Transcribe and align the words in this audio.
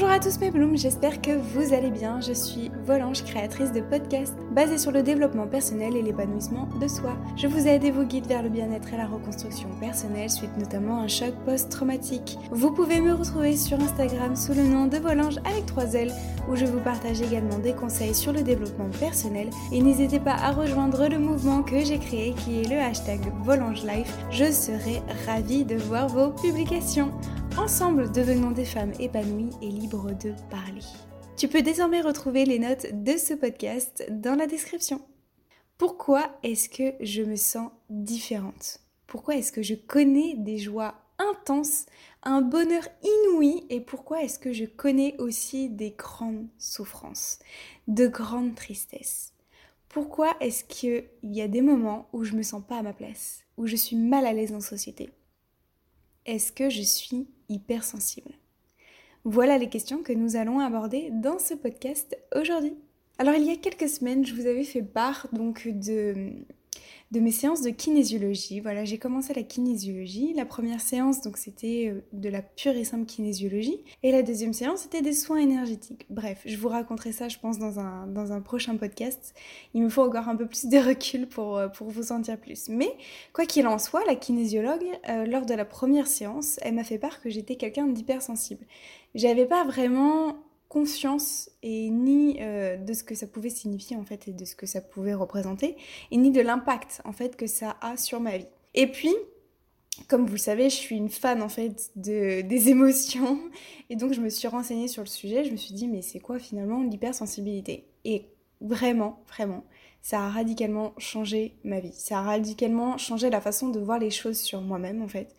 Bonjour 0.00 0.14
à 0.14 0.20
tous 0.20 0.38
mes 0.38 0.52
blooms, 0.52 0.76
j'espère 0.76 1.20
que 1.20 1.32
vous 1.32 1.74
allez 1.74 1.90
bien. 1.90 2.20
Je 2.20 2.32
suis 2.32 2.70
Volange, 2.84 3.24
créatrice 3.24 3.72
de 3.72 3.80
podcasts 3.80 4.36
basés 4.52 4.78
sur 4.78 4.92
le 4.92 5.02
développement 5.02 5.48
personnel 5.48 5.96
et 5.96 6.02
l'épanouissement 6.02 6.68
de 6.80 6.86
soi. 6.86 7.16
Je 7.36 7.48
vous 7.48 7.66
aide 7.66 7.82
et 7.82 7.90
vous 7.90 8.04
guide 8.04 8.28
vers 8.28 8.44
le 8.44 8.48
bien-être 8.48 8.94
et 8.94 8.96
la 8.96 9.08
reconstruction 9.08 9.68
personnelle 9.80 10.30
suite 10.30 10.56
notamment 10.56 11.00
à 11.00 11.02
un 11.02 11.08
choc 11.08 11.34
post-traumatique. 11.44 12.38
Vous 12.52 12.70
pouvez 12.70 13.00
me 13.00 13.12
retrouver 13.12 13.56
sur 13.56 13.80
Instagram 13.80 14.36
sous 14.36 14.54
le 14.54 14.62
nom 14.62 14.86
de 14.86 14.98
Volange 14.98 15.38
avec 15.38 15.66
3 15.66 15.94
L 15.94 16.12
où 16.48 16.54
je 16.54 16.64
vous 16.64 16.78
partage 16.78 17.20
également 17.20 17.58
des 17.58 17.72
conseils 17.72 18.14
sur 18.14 18.32
le 18.32 18.42
développement 18.42 18.90
personnel 19.00 19.50
et 19.72 19.82
n'hésitez 19.82 20.20
pas 20.20 20.36
à 20.36 20.52
rejoindre 20.52 21.08
le 21.08 21.18
mouvement 21.18 21.64
que 21.64 21.84
j'ai 21.84 21.98
créé 21.98 22.34
qui 22.34 22.60
est 22.60 22.68
le 22.68 22.78
hashtag 22.78 23.18
Volange 23.42 23.82
Life. 23.82 24.16
Je 24.30 24.52
serai 24.52 25.02
ravie 25.26 25.64
de 25.64 25.74
voir 25.74 26.06
vos 26.06 26.30
publications. 26.30 27.10
Ensemble, 27.56 28.10
devenons 28.12 28.50
des 28.50 28.64
femmes 28.64 28.92
épanouies 28.98 29.50
et 29.62 29.68
libres 29.68 30.12
de 30.12 30.34
parler. 30.50 30.82
Tu 31.36 31.48
peux 31.48 31.62
désormais 31.62 32.00
retrouver 32.00 32.44
les 32.44 32.58
notes 32.58 32.86
de 32.92 33.16
ce 33.16 33.34
podcast 33.34 34.04
dans 34.10 34.34
la 34.34 34.46
description. 34.46 35.00
Pourquoi 35.76 36.38
est-ce 36.42 36.68
que 36.68 36.94
je 37.00 37.22
me 37.22 37.36
sens 37.36 37.70
différente? 37.90 38.80
Pourquoi 39.06 39.36
est-ce 39.36 39.52
que 39.52 39.62
je 39.62 39.74
connais 39.74 40.34
des 40.36 40.58
joies 40.58 40.94
intenses, 41.18 41.86
un 42.22 42.42
bonheur 42.42 42.88
inouï? 43.02 43.64
Et 43.70 43.80
pourquoi 43.80 44.22
est-ce 44.22 44.38
que 44.38 44.52
je 44.52 44.64
connais 44.64 45.16
aussi 45.18 45.68
des 45.68 45.92
grandes 45.92 46.48
souffrances, 46.58 47.38
de 47.86 48.06
grandes 48.06 48.54
tristesses? 48.54 49.32
Pourquoi 49.88 50.36
est-ce 50.40 50.64
qu'il 50.64 51.08
y 51.22 51.40
a 51.40 51.48
des 51.48 51.62
moments 51.62 52.08
où 52.12 52.24
je 52.24 52.34
me 52.34 52.42
sens 52.42 52.62
pas 52.66 52.78
à 52.78 52.82
ma 52.82 52.92
place, 52.92 53.40
où 53.56 53.66
je 53.66 53.76
suis 53.76 53.96
mal 53.96 54.26
à 54.26 54.32
l'aise 54.32 54.52
en 54.52 54.60
société? 54.60 55.10
Est-ce 56.26 56.52
que 56.52 56.68
je 56.68 56.82
suis 56.82 57.26
hypersensible 57.48 58.32
Voilà 59.24 59.58
les 59.58 59.68
questions 59.68 60.02
que 60.02 60.12
nous 60.12 60.36
allons 60.36 60.60
aborder 60.60 61.10
dans 61.12 61.38
ce 61.38 61.54
podcast 61.54 62.16
aujourd'hui. 62.34 62.74
Alors 63.18 63.34
il 63.34 63.44
y 63.44 63.50
a 63.50 63.56
quelques 63.56 63.88
semaines, 63.88 64.24
je 64.24 64.34
vous 64.34 64.46
avais 64.46 64.64
fait 64.64 64.82
part 64.82 65.28
donc 65.32 65.66
de 65.66 66.32
de 67.10 67.20
mes 67.20 67.30
séances 67.30 67.62
de 67.62 67.70
kinésiologie. 67.70 68.60
Voilà, 68.60 68.84
j'ai 68.84 68.98
commencé 68.98 69.32
la 69.32 69.42
kinésiologie. 69.42 70.34
La 70.34 70.44
première 70.44 70.80
séance, 70.80 71.22
donc 71.22 71.36
c'était 71.36 71.88
euh, 71.88 72.00
de 72.12 72.28
la 72.28 72.42
pure 72.42 72.76
et 72.76 72.84
simple 72.84 73.06
kinésiologie. 73.06 73.78
Et 74.02 74.12
la 74.12 74.22
deuxième 74.22 74.52
séance, 74.52 74.80
c'était 74.80 75.02
des 75.02 75.12
soins 75.12 75.38
énergétiques. 75.38 76.06
Bref, 76.10 76.42
je 76.44 76.56
vous 76.56 76.68
raconterai 76.68 77.12
ça, 77.12 77.28
je 77.28 77.38
pense, 77.38 77.58
dans 77.58 77.80
un, 77.80 78.06
dans 78.06 78.32
un 78.32 78.40
prochain 78.40 78.76
podcast. 78.76 79.34
Il 79.74 79.82
me 79.82 79.88
faut 79.88 80.02
encore 80.02 80.28
un 80.28 80.36
peu 80.36 80.46
plus 80.46 80.66
de 80.66 80.78
recul 80.78 81.28
pour, 81.28 81.56
euh, 81.56 81.68
pour 81.68 81.88
vous 81.88 82.12
en 82.12 82.18
dire 82.18 82.38
plus. 82.38 82.68
Mais, 82.68 82.90
quoi 83.32 83.46
qu'il 83.46 83.66
en 83.66 83.78
soit, 83.78 84.04
la 84.04 84.14
kinésiologue, 84.14 84.84
euh, 85.08 85.24
lors 85.24 85.46
de 85.46 85.54
la 85.54 85.64
première 85.64 86.06
séance, 86.06 86.58
elle 86.62 86.74
m'a 86.74 86.84
fait 86.84 86.98
part 86.98 87.22
que 87.22 87.30
j'étais 87.30 87.56
quelqu'un 87.56 87.86
d'hypersensible. 87.86 88.64
J'avais 89.14 89.46
pas 89.46 89.64
vraiment 89.64 90.36
conscience 90.68 91.50
et 91.62 91.90
ni 91.90 92.38
euh, 92.40 92.76
de 92.76 92.92
ce 92.92 93.02
que 93.02 93.14
ça 93.14 93.26
pouvait 93.26 93.50
signifier 93.50 93.96
en 93.96 94.04
fait 94.04 94.28
et 94.28 94.32
de 94.32 94.44
ce 94.44 94.54
que 94.54 94.66
ça 94.66 94.80
pouvait 94.80 95.14
représenter 95.14 95.76
et 96.10 96.16
ni 96.16 96.30
de 96.30 96.40
l'impact 96.40 97.00
en 97.04 97.12
fait 97.12 97.36
que 97.36 97.46
ça 97.46 97.76
a 97.80 97.96
sur 97.96 98.20
ma 98.20 98.36
vie. 98.36 98.48
Et 98.74 98.86
puis 98.86 99.14
comme 100.06 100.26
vous 100.26 100.32
le 100.32 100.38
savez, 100.38 100.70
je 100.70 100.76
suis 100.76 100.96
une 100.96 101.08
fan 101.08 101.42
en 101.42 101.48
fait 101.48 101.90
de, 101.96 102.42
des 102.42 102.68
émotions 102.68 103.38
et 103.90 103.96
donc 103.96 104.12
je 104.12 104.20
me 104.20 104.28
suis 104.28 104.48
renseignée 104.48 104.88
sur 104.88 105.02
le 105.02 105.08
sujet, 105.08 105.44
je 105.44 105.50
me 105.50 105.56
suis 105.56 105.74
dit 105.74 105.88
mais 105.88 106.02
c'est 106.02 106.20
quoi 106.20 106.38
finalement 106.38 106.82
l'hypersensibilité? 106.82 107.86
Et 108.04 108.26
vraiment, 108.60 109.22
vraiment, 109.28 109.64
ça 110.02 110.20
a 110.20 110.28
radicalement 110.28 110.94
changé 110.98 111.54
ma 111.64 111.80
vie. 111.80 111.92
Ça 111.92 112.18
a 112.18 112.22
radicalement 112.22 112.98
changé 112.98 113.30
la 113.30 113.40
façon 113.40 113.68
de 113.68 113.80
voir 113.80 113.98
les 113.98 114.10
choses 114.10 114.38
sur 114.38 114.60
moi-même 114.60 115.02
en 115.02 115.08
fait. 115.08 115.34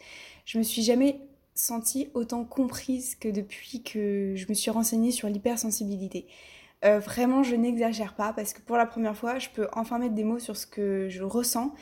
Je 0.45 0.57
me 0.57 0.63
suis 0.63 0.81
jamais 0.81 1.19
senti 1.59 2.09
autant 2.13 2.45
comprise 2.45 3.15
que 3.15 3.27
depuis 3.27 3.83
que 3.83 4.33
je 4.35 4.45
me 4.47 4.53
suis 4.53 4.71
renseignée 4.71 5.11
sur 5.11 5.27
l'hypersensibilité. 5.27 6.25
Euh, 6.85 6.99
vraiment, 6.99 7.43
je 7.43 7.55
n'exagère 7.55 8.15
pas 8.15 8.31
parce 8.31 8.53
que 8.53 8.61
pour 8.61 8.77
la 8.77 8.85
première 8.85 9.15
fois, 9.15 9.39
je 9.39 9.49
peux 9.49 9.67
enfin 9.73 9.99
mettre 9.99 10.15
des 10.15 10.23
mots 10.23 10.39
sur 10.39 10.55
ce 10.55 10.65
que 10.65 11.09
je 11.09 11.21
ressens 11.21 11.73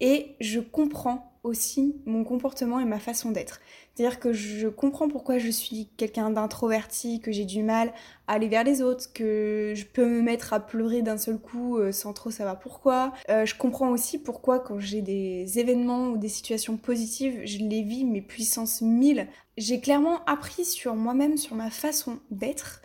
et 0.00 0.36
je 0.40 0.60
comprends 0.60 1.33
aussi 1.44 1.94
mon 2.06 2.24
comportement 2.24 2.80
et 2.80 2.84
ma 2.84 2.98
façon 2.98 3.30
d'être. 3.30 3.60
C'est-à-dire 3.94 4.18
que 4.18 4.32
je 4.32 4.66
comprends 4.66 5.08
pourquoi 5.08 5.38
je 5.38 5.50
suis 5.50 5.88
quelqu'un 5.96 6.30
d'introverti, 6.30 7.20
que 7.20 7.30
j'ai 7.30 7.44
du 7.44 7.62
mal 7.62 7.92
à 8.26 8.32
aller 8.32 8.48
vers 8.48 8.64
les 8.64 8.82
autres, 8.82 9.12
que 9.12 9.72
je 9.76 9.84
peux 9.84 10.06
me 10.06 10.20
mettre 10.20 10.52
à 10.52 10.58
pleurer 10.58 11.02
d'un 11.02 11.18
seul 11.18 11.38
coup 11.38 11.78
euh, 11.78 11.92
sans 11.92 12.12
trop 12.12 12.30
savoir 12.30 12.58
pourquoi. 12.58 13.12
Euh, 13.28 13.46
je 13.46 13.54
comprends 13.54 13.90
aussi 13.90 14.18
pourquoi 14.18 14.58
quand 14.58 14.80
j'ai 14.80 15.02
des 15.02 15.58
événements 15.58 16.08
ou 16.08 16.16
des 16.16 16.28
situations 16.28 16.76
positives, 16.76 17.42
je 17.44 17.58
les 17.58 17.82
vis 17.82 18.04
mes 18.04 18.22
puissances 18.22 18.80
mille. 18.80 19.28
J'ai 19.56 19.80
clairement 19.80 20.24
appris 20.24 20.64
sur 20.64 20.96
moi-même, 20.96 21.36
sur 21.36 21.54
ma 21.54 21.70
façon 21.70 22.18
d'être. 22.30 22.82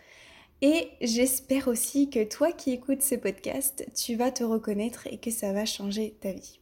Et 0.62 0.90
j'espère 1.00 1.68
aussi 1.68 2.10
que 2.10 2.22
toi 2.22 2.52
qui 2.52 2.72
écoutes 2.72 3.02
ce 3.02 3.14
podcast, 3.14 3.86
tu 3.96 4.14
vas 4.14 4.30
te 4.30 4.44
reconnaître 4.44 5.06
et 5.06 5.18
que 5.18 5.30
ça 5.30 5.54
va 5.54 5.64
changer 5.64 6.18
ta 6.20 6.32
vie. 6.32 6.59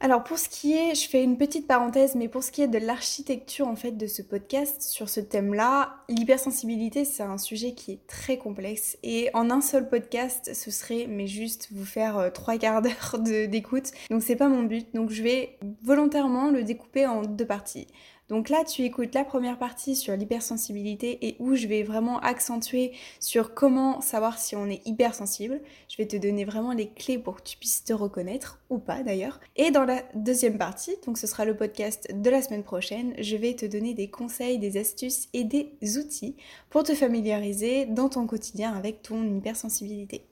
Alors 0.00 0.22
pour 0.22 0.38
ce 0.38 0.48
qui 0.48 0.74
est, 0.74 0.94
je 0.94 1.08
fais 1.08 1.24
une 1.24 1.36
petite 1.36 1.66
parenthèse, 1.66 2.14
mais 2.14 2.28
pour 2.28 2.44
ce 2.44 2.52
qui 2.52 2.62
est 2.62 2.68
de 2.68 2.78
l'architecture 2.78 3.66
en 3.66 3.74
fait 3.74 3.90
de 3.90 4.06
ce 4.06 4.22
podcast 4.22 4.80
sur 4.80 5.08
ce 5.08 5.18
thème-là, 5.18 5.96
l'hypersensibilité 6.08 7.04
c'est 7.04 7.24
un 7.24 7.36
sujet 7.36 7.72
qui 7.72 7.92
est 7.92 8.06
très 8.06 8.38
complexe. 8.38 8.96
Et 9.02 9.28
en 9.34 9.50
un 9.50 9.60
seul 9.60 9.88
podcast 9.88 10.52
ce 10.54 10.70
serait 10.70 11.06
mais 11.08 11.26
juste 11.26 11.68
vous 11.72 11.84
faire 11.84 12.16
euh, 12.16 12.30
trois 12.30 12.58
quarts 12.58 12.80
d'heure 12.80 13.18
d'écoute, 13.20 13.90
donc 14.08 14.22
c'est 14.22 14.36
pas 14.36 14.48
mon 14.48 14.62
but, 14.62 14.86
donc 14.94 15.10
je 15.10 15.20
vais 15.20 15.58
volontairement 15.82 16.50
le 16.50 16.62
découper 16.62 17.04
en 17.04 17.22
deux 17.22 17.46
parties. 17.46 17.88
Donc 18.28 18.50
là, 18.50 18.62
tu 18.64 18.82
écoutes 18.82 19.14
la 19.14 19.24
première 19.24 19.58
partie 19.58 19.96
sur 19.96 20.14
l'hypersensibilité 20.14 21.26
et 21.26 21.36
où 21.38 21.54
je 21.54 21.66
vais 21.66 21.82
vraiment 21.82 22.20
accentuer 22.20 22.92
sur 23.20 23.54
comment 23.54 24.02
savoir 24.02 24.38
si 24.38 24.54
on 24.54 24.66
est 24.66 24.86
hypersensible. 24.86 25.60
Je 25.88 25.96
vais 25.96 26.06
te 26.06 26.16
donner 26.16 26.44
vraiment 26.44 26.72
les 26.72 26.90
clés 26.90 27.18
pour 27.18 27.36
que 27.36 27.42
tu 27.42 27.56
puisses 27.56 27.84
te 27.84 27.94
reconnaître 27.94 28.60
ou 28.68 28.78
pas 28.78 29.02
d'ailleurs. 29.02 29.40
Et 29.56 29.70
dans 29.70 29.84
la 29.84 30.02
deuxième 30.14 30.58
partie, 30.58 30.96
donc 31.06 31.16
ce 31.16 31.26
sera 31.26 31.46
le 31.46 31.56
podcast 31.56 32.08
de 32.14 32.30
la 32.30 32.42
semaine 32.42 32.64
prochaine, 32.64 33.14
je 33.18 33.36
vais 33.36 33.54
te 33.54 33.64
donner 33.64 33.94
des 33.94 34.10
conseils, 34.10 34.58
des 34.58 34.76
astuces 34.76 35.28
et 35.32 35.44
des 35.44 35.72
outils 35.98 36.36
pour 36.68 36.82
te 36.82 36.94
familiariser 36.94 37.86
dans 37.86 38.10
ton 38.10 38.26
quotidien 38.26 38.74
avec 38.74 39.02
ton 39.02 39.24
hypersensibilité. 39.36 40.26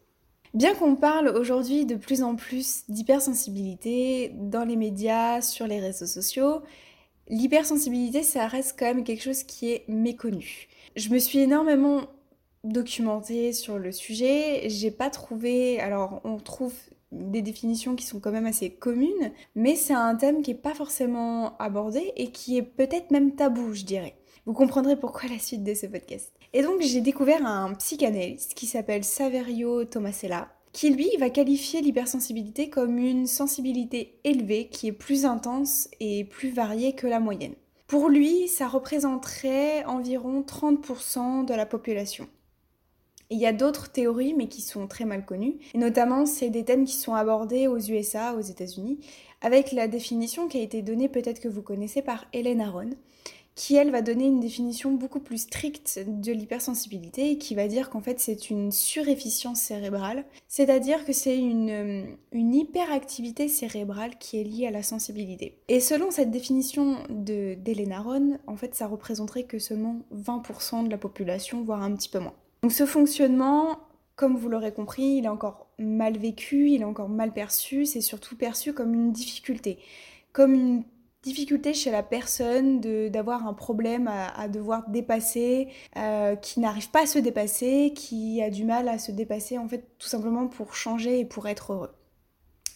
Bien 0.53 0.75
qu'on 0.75 0.97
parle 0.97 1.29
aujourd'hui 1.29 1.85
de 1.85 1.97
plus 1.97 2.23
en 2.23 2.35
plus 2.35 2.85
d'hypersensibilité 2.89 4.33
dans 4.35 4.65
les 4.65 4.77
médias, 4.77 5.43
sur 5.43 5.67
les 5.67 5.81
réseaux 5.81 6.07
sociaux, 6.07 6.63
L'hypersensibilité, 7.29 8.23
ça 8.23 8.47
reste 8.47 8.77
quand 8.79 8.87
même 8.87 9.05
quelque 9.05 9.23
chose 9.23 9.43
qui 9.43 9.71
est 9.71 9.85
méconnu. 9.89 10.69
Je 10.95 11.11
me 11.11 11.19
suis 11.19 11.41
énormément 11.41 12.03
documentée 12.65 13.53
sur 13.53 13.79
le 13.79 13.93
sujet. 13.93 14.69
J'ai 14.69 14.91
pas 14.91 15.11
trouvé. 15.11 15.81
Alors, 15.81 16.21
on 16.25 16.39
trouve 16.39 16.75
des 17.13 17.43
définitions 17.43 17.97
qui 17.97 18.05
sont 18.05 18.21
quand 18.21 18.33
même 18.33 18.47
assez 18.47 18.71
communes, 18.71 19.33
mais 19.55 19.77
c'est 19.77 19.95
un 19.95 20.15
thème 20.17 20.43
qui 20.43 20.53
est 20.53 20.55
pas 20.55 20.75
forcément 20.75 21.57
abordé 21.59 22.13
et 22.17 22.31
qui 22.31 22.57
est 22.57 22.63
peut-être 22.63 23.11
même 23.11 23.35
tabou, 23.35 23.73
je 23.75 23.85
dirais. 23.85 24.17
Vous 24.45 24.53
comprendrez 24.53 24.97
pourquoi 24.97 25.29
la 25.29 25.39
suite 25.39 25.65
de 25.65 25.75
ce 25.75 25.87
podcast. 25.87 26.33
Et 26.53 26.63
donc 26.63 26.81
j'ai 26.81 27.01
découvert 27.01 27.45
un 27.45 27.75
psychanalyste 27.75 28.55
qui 28.55 28.67
s'appelle 28.67 29.05
Saverio 29.05 29.85
Tomasella, 29.85 30.49
qui 30.77 30.91
lui 30.91 31.09
va 31.19 31.31
qualifier 31.31 31.81
l'hypersensibilité 31.81 32.69
comme 32.69 32.99
une 32.99 33.27
sensibilité 33.27 34.21
élevée 34.25 34.69
qui 34.69 34.89
est 34.89 34.93
plus 34.93 35.25
intense 35.25 35.89
et 36.01 36.25
plus 36.25 36.51
variée 36.51 36.93
que 36.93 37.07
la 37.07 37.19
moyenne. 37.19 37.55
Pour 37.87 38.11
lui, 38.11 38.47
ça 38.47 38.69
représenterait 38.69 39.87
environ 39.87 40.43
30% 40.43 41.47
de 41.47 41.55
la 41.55 41.65
population. 41.65 42.29
Il 43.31 43.39
y 43.39 43.47
a 43.47 43.55
d'autres 43.55 43.91
théories, 43.91 44.35
mais 44.35 44.49
qui 44.49 44.61
sont 44.61 44.87
très 44.87 45.07
mal 45.07 45.25
connues. 45.25 45.57
Et 45.73 45.79
notamment, 45.79 46.27
c'est 46.27 46.51
des 46.51 46.67
thèmes 46.67 46.85
qui 46.85 46.97
sont 46.97 47.15
abordés 47.15 47.69
aux 47.69 47.79
USA, 47.79 48.35
aux 48.35 48.43
États-Unis, 48.43 48.99
avec 49.41 49.73
la 49.73 49.89
définition 49.89 50.47
qui 50.47 50.59
a 50.59 50.63
été 50.63 50.83
donnée, 50.83 51.09
peut-être 51.09 51.41
que 51.41 51.49
vous 51.49 51.63
connaissez, 51.63 52.03
par 52.03 52.27
Hélène 52.35 52.61
Aron, 52.61 52.91
qui 53.57 53.75
elle 53.75 53.91
va 53.91 54.03
donner 54.03 54.27
une 54.27 54.39
définition 54.39 54.93
beaucoup 54.93 55.19
plus 55.19 55.39
stricte 55.39 55.99
de 56.07 56.31
l'hypersensibilité 56.31 57.31
et 57.31 57.39
qui 57.39 57.55
va 57.55 57.67
dire 57.69 57.89
qu'en 57.89 58.03
fait 58.03 58.21
c'est 58.21 58.51
une 58.51 58.71
surefficience 58.71 59.61
cérébrale, 59.61 60.27
c'est-à-dire 60.47 61.07
que 61.07 61.15
c'est 61.15 61.39
une, 61.39 61.71
euh, 61.71 62.05
une 62.33 62.55
hyperactivité 62.55 63.49
cérébrale 63.49 64.19
qui 64.19 64.39
est 64.39 64.45
liée 64.45 64.67
à 64.67 64.71
la 64.71 64.83
sensibilité. 64.83 65.59
Et 65.69 65.81
selon 65.81 66.11
cette 66.11 66.31
définition 66.31 66.99
d'Hélène 67.09 67.93
Aron, 67.93 68.39
en 68.47 68.57
fait 68.57 68.75
ça 68.75 68.87
représenterait 68.87 69.45
que 69.45 69.59
seulement 69.59 70.03
20% 70.15 70.85
de 70.85 70.91
la 70.91 70.99
population, 70.99 71.63
voire 71.63 71.83
un 71.83 71.97
petit 71.97 72.11
peu 72.11 72.19
moins. 72.19 72.35
Donc 72.63 72.73
ce 72.73 72.85
fonctionnement, 72.85 73.79
comme 74.17 74.37
vous 74.37 74.51
l'aurez 74.51 74.73
compris, 74.73 75.17
il 75.19 75.25
est 75.25 75.29
encore 75.29 75.67
mal 75.79 76.19
vécu, 76.19 76.71
il 76.71 76.83
est 76.83 76.85
encore 76.85 77.09
mal 77.09 77.33
perçu, 77.33 77.87
c'est 77.87 78.03
surtout 78.03 78.37
perçu 78.37 78.75
comme 78.75 78.93
une 78.93 79.13
difficulté, 79.13 79.79
comme 80.33 80.53
une 80.53 80.85
difficulté 81.27 81.75
chez 81.75 81.91
la 81.91 82.05
personne 82.05 82.81
d'avoir 83.11 83.49
un 83.49 83.53
problème 83.53 84.09
à, 84.09 84.47
devoir 84.47 84.89
dépasser, 84.89 85.69
euh, 85.97 86.37
qui 86.37 86.61
n'arrive 86.61 86.91
pas 86.91 87.03
à 87.03 87.07
se 87.07 87.19
dépasser, 87.19 87.93
qui 87.97 88.41
a 88.41 88.49
du 88.49 88.65
mal 88.65 88.89
à 88.89 88.99
se 88.99 89.11
dépasser 89.11 89.59
en 89.59 89.67
fait 89.67 89.85
tout 89.99 90.07
simplement 90.07 90.47
pour 90.47 90.75
changer 90.75 91.19
et 91.19 91.25
pour 91.25 91.49
être 91.49 91.73
heureux. 91.73 91.91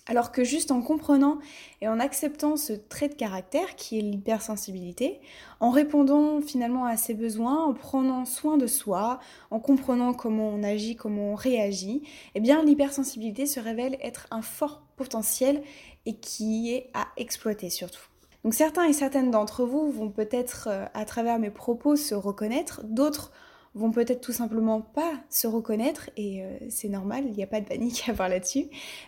Alors 0.06 0.32
que 0.32 0.42
juste 0.42 0.72
en 0.72 0.82
comprenant 0.82 1.38
et 1.80 1.86
en 1.86 2.00
acceptant 2.00 2.56
ce 2.56 2.72
trait 2.72 3.08
de 3.08 3.14
caractère 3.14 3.76
qui 3.76 3.98
est 3.98 4.02
l'hypersensibilité, 4.02 5.20
en 5.60 5.70
répondant 5.70 6.40
finalement 6.40 6.86
à 6.86 6.96
ses 6.96 7.14
besoins, 7.14 7.64
en 7.64 7.72
prenant 7.72 8.24
soin 8.24 8.56
de 8.56 8.66
soi, 8.66 9.20
en 9.52 9.60
comprenant 9.60 10.12
comment 10.12 10.48
on 10.48 10.64
agit, 10.64 10.96
comment 10.96 11.30
on 11.30 11.34
réagit, 11.36 12.02
eh 12.34 12.40
bien 12.40 12.64
l'hypersensibilité 12.64 13.46
se 13.46 13.60
révèle 13.60 13.96
être 14.00 14.26
un 14.32 14.42
fort 14.42 14.82
potentiel 14.96 15.62
et 16.04 16.16
qui 16.16 16.72
est 16.72 16.90
à 16.94 17.06
exploiter 17.16 17.70
surtout. 17.70 18.10
Donc 18.44 18.54
certains 18.54 18.84
et 18.84 18.92
certaines 18.92 19.30
d'entre 19.30 19.64
vous 19.64 19.90
vont 19.90 20.10
peut-être 20.10 20.68
euh, 20.70 20.86
à 20.94 21.04
travers 21.04 21.38
mes 21.38 21.50
propos 21.50 21.96
se 21.96 22.14
reconnaître, 22.14 22.82
d'autres 22.84 23.32
vont 23.74 23.92
peut-être 23.92 24.20
tout 24.20 24.32
simplement 24.32 24.80
pas 24.80 25.12
se 25.28 25.46
reconnaître 25.46 26.10
et 26.16 26.42
euh, 26.42 26.56
c'est 26.70 26.88
normal, 26.88 27.24
il 27.26 27.32
n'y 27.32 27.42
a 27.42 27.46
pas 27.46 27.60
de 27.60 27.66
panique 27.66 28.04
à 28.08 28.10
avoir 28.10 28.28
là-dessus. 28.28 28.66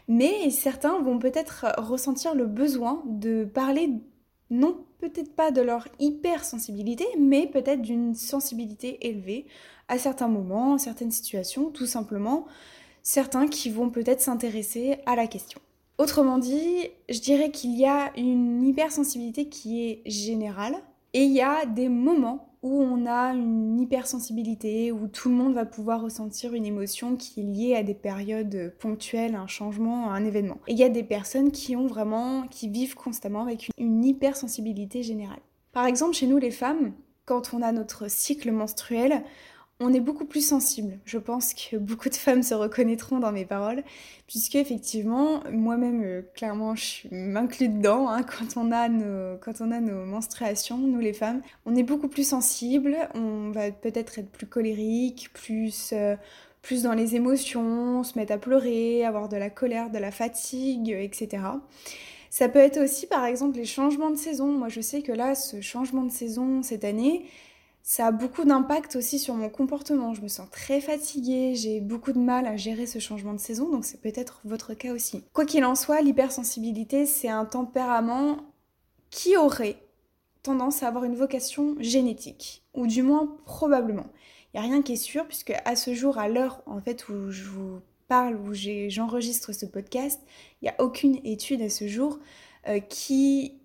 Mais 0.08 0.50
certains 0.50 1.00
vont 1.00 1.18
peut-être 1.18 1.66
ressentir 1.78 2.34
le 2.34 2.46
besoin 2.46 3.02
de 3.06 3.44
parler 3.44 3.90
non 4.50 4.84
peut-être 4.98 5.34
pas 5.34 5.50
de 5.50 5.62
leur 5.62 5.88
hypersensibilité, 5.98 7.06
mais 7.18 7.46
peut-être 7.46 7.82
d'une 7.82 8.14
sensibilité 8.14 9.08
élevée 9.08 9.46
à 9.88 9.98
certains 9.98 10.28
moments, 10.28 10.78
certaines 10.78 11.10
situations, 11.10 11.70
tout 11.70 11.86
simplement 11.86 12.46
certains 13.02 13.48
qui 13.48 13.68
vont 13.70 13.90
peut-être 13.90 14.20
s'intéresser 14.20 14.98
à 15.06 15.16
la 15.16 15.26
question. 15.26 15.60
Autrement 15.98 16.38
dit, 16.38 16.88
je 17.08 17.20
dirais 17.20 17.50
qu'il 17.50 17.78
y 17.78 17.84
a 17.84 18.12
une 18.16 18.64
hypersensibilité 18.64 19.48
qui 19.48 19.84
est 19.86 20.02
générale 20.06 20.74
et 21.12 21.24
il 21.24 21.32
y 21.32 21.42
a 21.42 21.66
des 21.66 21.88
moments 21.88 22.48
où 22.62 22.80
on 22.80 23.06
a 23.06 23.34
une 23.34 23.80
hypersensibilité, 23.80 24.92
où 24.92 25.08
tout 25.08 25.28
le 25.28 25.34
monde 25.34 25.54
va 25.54 25.66
pouvoir 25.66 26.00
ressentir 26.00 26.54
une 26.54 26.64
émotion 26.64 27.16
qui 27.16 27.40
est 27.40 27.44
liée 27.44 27.74
à 27.74 27.82
des 27.82 27.94
périodes 27.94 28.72
ponctuelles, 28.78 29.34
un 29.34 29.48
changement, 29.48 30.10
un 30.10 30.24
événement. 30.24 30.58
Et 30.68 30.72
il 30.72 30.78
y 30.78 30.84
a 30.84 30.88
des 30.88 31.02
personnes 31.02 31.50
qui 31.50 31.74
ont 31.74 31.88
vraiment, 31.88 32.46
qui 32.46 32.68
vivent 32.68 32.94
constamment 32.94 33.42
avec 33.42 33.68
une 33.78 34.04
hypersensibilité 34.04 35.02
générale. 35.02 35.40
Par 35.72 35.86
exemple, 35.86 36.14
chez 36.14 36.28
nous 36.28 36.38
les 36.38 36.52
femmes, 36.52 36.92
quand 37.24 37.52
on 37.52 37.62
a 37.62 37.72
notre 37.72 38.08
cycle 38.08 38.52
menstruel, 38.52 39.24
on 39.82 39.92
est 39.92 40.00
beaucoup 40.00 40.24
plus 40.24 40.46
sensible. 40.46 40.98
Je 41.04 41.18
pense 41.18 41.54
que 41.54 41.76
beaucoup 41.76 42.08
de 42.08 42.14
femmes 42.14 42.42
se 42.42 42.54
reconnaîtront 42.54 43.18
dans 43.18 43.32
mes 43.32 43.44
paroles, 43.44 43.82
puisque 44.26 44.54
effectivement, 44.54 45.42
moi-même, 45.50 46.02
euh, 46.04 46.22
clairement, 46.34 46.74
je 46.74 47.08
m'inclus 47.10 47.68
dedans. 47.68 48.08
Hein, 48.08 48.22
quand, 48.22 48.56
on 48.56 48.70
a 48.72 48.88
nos, 48.88 49.36
quand 49.38 49.60
on 49.60 49.70
a 49.70 49.80
nos 49.80 50.04
menstruations, 50.04 50.78
nous 50.78 51.00
les 51.00 51.12
femmes, 51.12 51.42
on 51.66 51.74
est 51.76 51.82
beaucoup 51.82 52.08
plus 52.08 52.26
sensible. 52.26 52.96
On 53.14 53.50
va 53.50 53.70
peut-être 53.70 54.18
être 54.18 54.30
plus 54.30 54.46
colérique, 54.46 55.30
plus 55.34 55.90
euh, 55.92 56.16
plus 56.62 56.84
dans 56.84 56.94
les 56.94 57.16
émotions, 57.16 58.04
se 58.04 58.16
mettre 58.16 58.32
à 58.32 58.38
pleurer, 58.38 59.04
avoir 59.04 59.28
de 59.28 59.36
la 59.36 59.50
colère, 59.50 59.90
de 59.90 59.98
la 59.98 60.12
fatigue, 60.12 60.90
etc. 60.90 61.42
Ça 62.30 62.48
peut 62.48 62.60
être 62.60 62.80
aussi 62.80 63.06
par 63.06 63.24
exemple 63.26 63.58
les 63.58 63.64
changements 63.64 64.10
de 64.10 64.16
saison. 64.16 64.46
Moi 64.46 64.68
je 64.68 64.80
sais 64.80 65.02
que 65.02 65.12
là, 65.12 65.34
ce 65.34 65.60
changement 65.60 66.04
de 66.04 66.12
saison 66.12 66.62
cette 66.62 66.84
année, 66.84 67.26
ça 67.82 68.06
a 68.06 68.12
beaucoup 68.12 68.44
d'impact 68.44 68.96
aussi 68.96 69.18
sur 69.18 69.34
mon 69.34 69.48
comportement. 69.48 70.14
Je 70.14 70.22
me 70.22 70.28
sens 70.28 70.48
très 70.50 70.80
fatiguée, 70.80 71.54
j'ai 71.54 71.80
beaucoup 71.80 72.12
de 72.12 72.18
mal 72.18 72.46
à 72.46 72.56
gérer 72.56 72.86
ce 72.86 72.98
changement 72.98 73.34
de 73.34 73.40
saison, 73.40 73.70
donc 73.70 73.84
c'est 73.84 74.00
peut-être 74.00 74.40
votre 74.44 74.74
cas 74.74 74.92
aussi. 74.92 75.24
Quoi 75.32 75.46
qu'il 75.46 75.64
en 75.64 75.74
soit, 75.74 76.00
l'hypersensibilité, 76.00 77.06
c'est 77.06 77.28
un 77.28 77.44
tempérament 77.44 78.38
qui 79.10 79.36
aurait 79.36 79.76
tendance 80.42 80.82
à 80.82 80.88
avoir 80.88 81.04
une 81.04 81.14
vocation 81.14 81.76
génétique, 81.78 82.64
ou 82.74 82.86
du 82.86 83.02
moins 83.02 83.36
probablement. 83.44 84.06
Il 84.52 84.60
n'y 84.60 84.66
a 84.66 84.68
rien 84.68 84.82
qui 84.82 84.92
est 84.92 84.96
sûr, 84.96 85.26
puisque 85.26 85.54
à 85.64 85.76
ce 85.76 85.94
jour, 85.94 86.18
à 86.18 86.28
l'heure 86.28 86.62
en 86.66 86.80
fait 86.80 87.08
où 87.08 87.30
je 87.30 87.44
vous 87.44 87.80
parle, 88.08 88.36
où 88.36 88.52
j'enregistre 88.52 89.52
ce 89.52 89.66
podcast, 89.66 90.20
il 90.60 90.66
n'y 90.66 90.68
a 90.68 90.80
aucune 90.80 91.18
étude 91.24 91.62
à 91.62 91.70
ce 91.70 91.88
jour 91.88 92.18
euh, 92.68 92.78
qui 92.78 93.61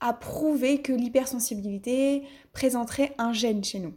a 0.00 0.12
prouvé 0.12 0.80
que 0.80 0.92
l'hypersensibilité 0.92 2.22
présenterait 2.52 3.14
un 3.18 3.32
gène 3.32 3.64
chez 3.64 3.80
nous. 3.80 3.94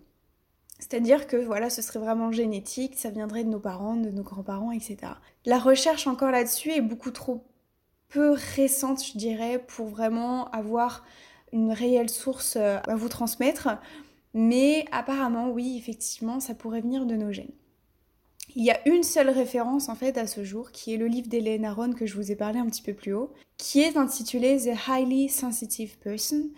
C'est-à-dire 0.79 1.27
que 1.27 1.37
voilà, 1.37 1.69
ce 1.69 1.83
serait 1.83 1.99
vraiment 1.99 2.31
génétique, 2.31 2.97
ça 2.97 3.11
viendrait 3.11 3.43
de 3.43 3.49
nos 3.49 3.59
parents, 3.59 3.95
de 3.95 4.09
nos 4.09 4.23
grands-parents, 4.23 4.71
etc. 4.71 4.97
La 5.45 5.59
recherche 5.59 6.07
encore 6.07 6.31
là-dessus 6.31 6.71
est 6.71 6.81
beaucoup 6.81 7.11
trop 7.11 7.43
peu 8.09 8.35
récente, 8.55 9.05
je 9.05 9.17
dirais, 9.17 9.63
pour 9.67 9.87
vraiment 9.87 10.49
avoir 10.49 11.05
une 11.53 11.71
réelle 11.71 12.09
source 12.09 12.55
euh, 12.57 12.79
à 12.87 12.95
vous 12.95 13.09
transmettre. 13.09 13.69
Mais 14.33 14.85
apparemment, 14.91 15.49
oui, 15.49 15.77
effectivement, 15.77 16.39
ça 16.39 16.55
pourrait 16.55 16.81
venir 16.81 17.05
de 17.05 17.15
nos 17.15 17.31
gènes. 17.31 17.51
Il 18.55 18.65
y 18.65 18.71
a 18.71 18.85
une 18.87 19.03
seule 19.03 19.29
référence 19.29 19.87
en 19.87 19.95
fait 19.95 20.17
à 20.17 20.27
ce 20.27 20.43
jour, 20.43 20.71
qui 20.71 20.93
est 20.93 20.97
le 20.97 21.07
livre 21.07 21.29
d'Hélène 21.29 21.63
Aron 21.63 21.93
que 21.93 22.05
je 22.05 22.15
vous 22.15 22.31
ai 22.31 22.35
parlé 22.35 22.59
un 22.59 22.65
petit 22.65 22.81
peu 22.81 22.93
plus 22.93 23.13
haut, 23.13 23.31
qui 23.57 23.79
est 23.79 23.95
intitulé 23.95 24.57
The 24.57 24.89
Highly 24.89 25.29
Sensitive 25.29 25.97
Person, 25.99 26.49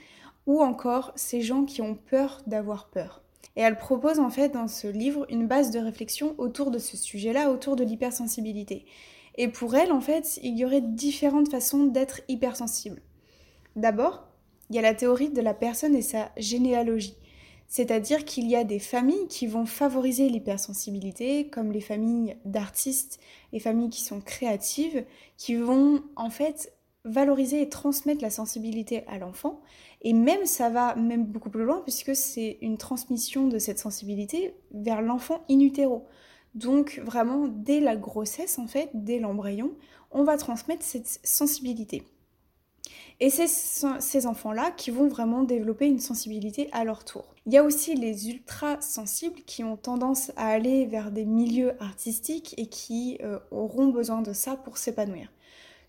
ou 0.48 0.62
encore 0.62 1.12
Ces 1.16 1.42
gens 1.42 1.66
qui 1.66 1.82
ont 1.82 1.96
peur 1.96 2.42
d'avoir 2.48 2.90
peur. 2.90 3.22
Et 3.56 3.62
elle 3.62 3.78
propose 3.78 4.20
en 4.20 4.32
fait 4.32 4.50
dans 4.50 4.68
ce 4.68 4.88
livre 4.88 5.28
une 5.30 5.48
base 5.48 5.70
de 5.70 5.80
réflexion 5.80 6.34
autour 6.40 6.72
de 6.72 6.80
ce 6.80 6.98
sujet-là, 6.98 7.52
autour 7.52 7.76
de 7.76 7.84
l'hypersensibilité. 7.84 8.86
Et 9.36 9.48
pour 9.48 9.76
elle, 9.76 9.92
en 9.92 10.02
fait, 10.02 10.40
il 10.42 10.58
y 10.58 10.66
aurait 10.66 10.82
différentes 10.82 11.50
façons 11.50 11.86
d'être 11.86 12.22
hypersensible. 12.28 13.02
D'abord, 13.76 14.28
il 14.70 14.76
y 14.76 14.80
a 14.80 14.84
la 14.84 14.96
théorie 14.96 15.30
de 15.30 15.42
la 15.42 15.54
personne 15.54 15.96
et 15.96 16.02
sa 16.02 16.32
généalogie. 16.38 17.18
C'est-à-dire 17.68 18.26
qu'il 18.26 18.48
y 18.48 18.56
a 18.56 18.64
des 18.64 18.80
familles 18.80 19.28
qui 19.28 19.48
vont 19.48 19.66
favoriser 19.66 20.30
l'hypersensibilité, 20.30 21.48
comme 21.48 21.72
les 21.72 21.82
familles 21.82 22.38
d'artistes, 22.46 23.20
les 23.52 23.60
familles 23.60 23.90
qui 23.90 24.02
sont 24.02 24.22
créatives, 24.22 25.06
qui 25.38 25.56
vont 25.56 26.04
en 26.16 26.30
fait 26.30 26.74
valoriser 27.06 27.62
et 27.62 27.70
transmettre 27.70 28.22
la 28.22 28.30
sensibilité 28.30 29.06
à 29.08 29.18
l'enfant. 29.18 29.62
Et 30.02 30.14
même 30.14 30.46
ça 30.46 30.70
va 30.70 30.96
même 30.96 31.26
beaucoup 31.26 31.50
plus 31.50 31.64
loin 31.64 31.82
puisque 31.82 32.16
c'est 32.16 32.58
une 32.62 32.78
transmission 32.78 33.48
de 33.48 33.58
cette 33.60 33.80
sensibilité 33.80 34.56
vers 34.72 35.02
l'enfant 35.02 35.44
in 35.50 35.60
utero. 35.60 36.08
Donc 36.56 37.02
vraiment 37.04 37.48
dès 37.48 37.80
la 37.80 37.96
grossesse 37.96 38.60
en 38.60 38.68
fait, 38.68 38.90
dès 38.94 39.20
l'embryon, 39.20 39.72
on 40.12 40.24
va 40.24 40.38
transmettre 40.38 40.86
cette 40.86 41.20
sensibilité. 41.24 42.04
Et 43.20 43.30
c'est 43.30 43.48
ces 43.48 44.28
enfants-là 44.28 44.72
qui 44.72 44.92
vont 44.92 45.08
vraiment 45.08 45.44
développer 45.44 45.88
une 45.88 46.00
sensibilité 46.00 46.70
à 46.72 46.84
leur 46.84 47.06
tour. 47.06 47.34
Il 47.46 47.54
y 47.54 47.58
a 47.58 47.64
aussi 47.64 47.96
les 47.96 48.30
ultra 48.30 48.80
sensibles 48.82 49.42
qui 49.46 49.64
ont 49.64 49.78
tendance 49.78 50.32
à 50.38 50.48
aller 50.48 50.86
vers 50.86 51.12
des 51.12 51.26
milieux 51.26 51.74
artistiques 51.82 52.56
et 52.58 52.68
qui 52.68 53.18
euh, 53.24 53.40
auront 53.52 53.88
besoin 53.88 54.22
de 54.22 54.34
ça 54.34 54.56
pour 54.56 54.78
s'épanouir. 54.78 55.30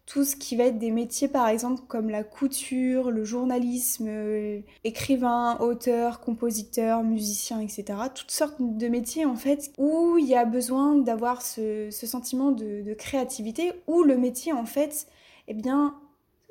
Tout 0.06 0.24
ce 0.24 0.36
qui 0.36 0.54
va 0.54 0.64
être 0.64 0.78
des 0.78 0.90
métiers 0.90 1.28
par 1.28 1.48
exemple 1.48 1.82
comme 1.88 2.10
la 2.10 2.24
couture, 2.24 3.10
le 3.10 3.24
journalisme, 3.24 4.06
euh, 4.08 4.60
écrivain, 4.82 5.56
auteur, 5.60 6.20
compositeur, 6.20 7.02
musicien, 7.02 7.60
etc. 7.60 7.84
Toutes 8.14 8.30
sortes 8.30 8.56
de 8.60 8.88
métiers 8.88 9.24
en 9.24 9.36
fait 9.36 9.72
où 9.78 10.18
il 10.18 10.26
y 10.26 10.34
a 10.34 10.44
besoin 10.44 10.96
d'avoir 10.96 11.40
ce, 11.40 11.88
sentiment 11.90 12.50
de, 12.50 12.82
de 12.82 12.94
créativité, 12.94 13.72
où 13.86 14.02
le 14.02 14.18
métier 14.18 14.52
en 14.52 14.66
fait, 14.66 15.06
eh 15.48 15.54
bien, 15.54 15.94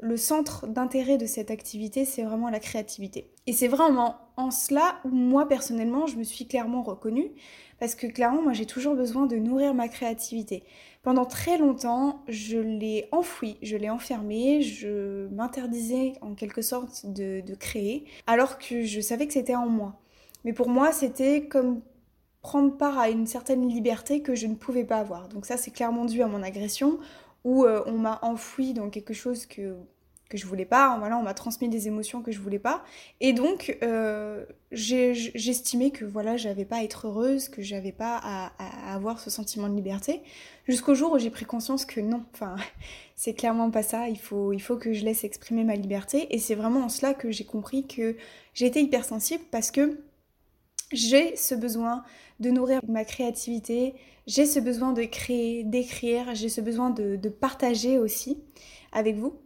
le 0.04 0.18
centre 0.18 0.68
d'intérêt 0.68 1.18
de 1.18 1.26
cette 1.26 1.50
activité, 1.50 2.04
c'est 2.04 2.24
vraiment 2.24 2.50
la 2.50 2.60
créativité. 2.60 3.32
Et 3.48 3.54
c'est 3.54 3.70
vraiment 3.70 4.18
en 4.36 4.52
cela 4.52 5.00
où 5.06 5.10
moi 5.10 5.48
personnellement, 5.48 6.08
je 6.08 6.18
me 6.18 6.24
suis 6.24 6.46
clairement 6.46 6.84
reconnue, 6.84 7.32
parce 7.80 7.96
que 7.96 8.08
clairement, 8.08 8.42
moi 8.42 8.54
j'ai 8.54 8.66
toujours 8.66 8.96
besoin 8.96 9.26
de 9.26 9.38
nourrir 9.38 9.74
ma 9.74 9.88
créativité. 9.88 10.64
Pendant 11.04 11.26
très 11.26 11.58
longtemps, 11.58 12.22
je 12.28 12.58
l'ai 12.58 13.08
enfouie, 13.12 13.58
je 13.62 13.78
l'ai 13.78 13.90
enfermée, 13.90 14.62
je 14.62 15.28
m'interdisais 15.30 16.14
en 16.22 16.34
quelque 16.36 16.62
sorte 16.62 17.06
de, 17.06 17.42
de 17.42 17.56
créer, 17.56 18.06
alors 18.28 18.58
que 18.58 18.84
je 18.84 19.00
savais 19.00 19.26
que 19.26 19.34
c'était 19.34 19.56
en 19.56 19.68
moi. 19.68 20.00
Mais 20.44 20.54
pour 20.54 20.68
moi, 20.68 20.92
c'était 20.92 21.48
comme 21.48 21.82
prendre 22.42 22.76
part 22.76 23.00
à 23.00 23.10
une 23.10 23.26
certaine 23.26 23.70
liberté 23.70 24.22
que 24.22 24.36
je 24.36 24.48
ne 24.48 24.56
pouvais 24.56 24.84
pas 24.84 24.98
avoir. 24.98 25.30
Donc 25.30 25.46
ça, 25.46 25.56
c'est 25.56 25.72
clairement 25.72 26.04
dû 26.04 26.22
à 26.22 26.28
mon 26.28 26.44
agression, 26.44 27.00
où 27.44 27.66
euh, 27.66 27.84
on 27.86 27.98
m'a 27.98 28.20
enfoui 28.22 28.74
dans 28.74 28.90
quelque 28.90 29.14
chose 29.14 29.46
que 29.46 29.76
que 30.34 30.40
je 30.40 30.48
voulais 30.48 30.66
pas. 30.66 30.98
Voilà, 30.98 31.16
on 31.20 31.22
m'a 31.22 31.36
transmis 31.36 31.70
des 31.70 31.88
émotions 31.88 32.24
que 32.24 32.32
je 32.32 32.40
voulais 32.40 32.58
pas. 32.58 32.84
Et 33.22 33.34
donc, 33.34 33.78
euh, 33.84 34.44
j'estimais 34.72 35.92
que 35.92 36.06
voilà, 36.06 36.38
j'avais 36.38 36.66
pas 36.66 36.78
à 36.78 36.84
être 36.84 37.08
heureuse, 37.08 37.50
que 37.50 37.62
j'avais 37.62 37.92
pas 37.92 38.20
à, 38.24 38.52
avoir 38.92 39.20
ce 39.20 39.30
sentiment 39.30 39.70
de 39.70 39.76
liberté. 39.76 40.24
Jusqu'au 40.68 40.96
jour 40.96 41.12
où 41.12 41.20
j'ai 41.20 41.30
pris 41.30 41.46
conscience 41.46 41.86
que 41.86 42.02
non, 42.02 42.24
enfin, 42.34 42.56
c'est 43.16 43.36
clairement 43.36 43.70
pas 43.70 43.84
ça. 43.84 44.10
Il 44.10 44.18
faut, 44.18 44.54
il 44.54 44.60
faut 44.60 44.76
que 44.76 44.92
je 44.92 45.06
laisse 45.06 45.24
exprimer 45.24 45.64
ma 45.64 45.76
liberté. 45.76 46.34
Et 46.34 46.40
c'est 46.40 46.56
vraiment 46.56 46.86
en 46.86 46.90
cela 46.90 47.14
que 47.14 47.30
j'ai 47.30 47.46
compris 47.46 47.86
que 47.86 48.18
j'étais 48.56 48.82
hypersensible 48.82 49.44
parce 49.52 49.70
que 49.70 50.00
j'ai 50.92 51.36
ce 51.36 51.54
besoin 51.54 52.04
de 52.40 52.50
nourrir 52.50 52.82
ma 52.88 53.06
créativité, 53.06 53.94
j'ai 54.26 54.48
ce 54.48 54.60
besoin 54.60 54.94
de 54.94 55.04
créer, 55.04 55.64
d'écrire, 55.64 56.34
j'ai 56.34 56.50
ce 56.50 56.62
besoin 56.62 56.90
de 56.90 57.30
partager 57.30 58.00
aussi 58.00 58.40
avec 58.92 59.16
vous. 59.16 59.43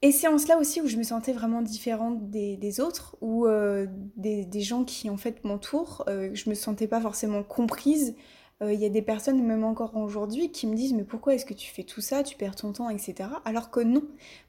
Et 0.00 0.12
cela 0.12 0.58
aussi 0.58 0.80
où 0.80 0.86
je 0.86 0.96
me 0.96 1.02
sentais 1.02 1.32
vraiment 1.32 1.60
différente 1.60 2.30
des, 2.30 2.80
autres, 2.80 3.16
ou 3.20 3.46
euh, 3.46 3.86
des, 4.16 4.60
gens 4.60 4.84
qui 4.84 5.10
en 5.10 5.16
fait 5.16 5.42
m'entourent. 5.44 6.04
Euh, 6.08 6.30
je 6.34 6.48
me 6.48 6.54
sentais 6.54 6.86
pas 6.86 7.00
forcément 7.00 7.42
comprise 7.42 8.14
euh, 8.60 8.72
il 8.72 8.80
y 8.80 8.84
a 8.84 8.88
des 8.88 9.02
personnes, 9.02 9.40
même 9.44 9.62
encore 9.62 9.96
aujourd'hui, 9.96 10.50
qui 10.50 10.66
me 10.66 10.74
disent 10.74 10.92
mais 10.92 11.04
pourquoi 11.04 11.34
est-ce 11.34 11.44
que 11.44 11.54
tu 11.54 11.70
fais 11.70 11.84
tout 11.84 12.00
ça, 12.00 12.24
tu 12.24 12.36
perds 12.36 12.56
ton 12.56 12.72
temps, 12.72 12.90
etc. 12.90 13.28
Alors 13.44 13.70
que 13.70 13.78
non, 13.80 14.02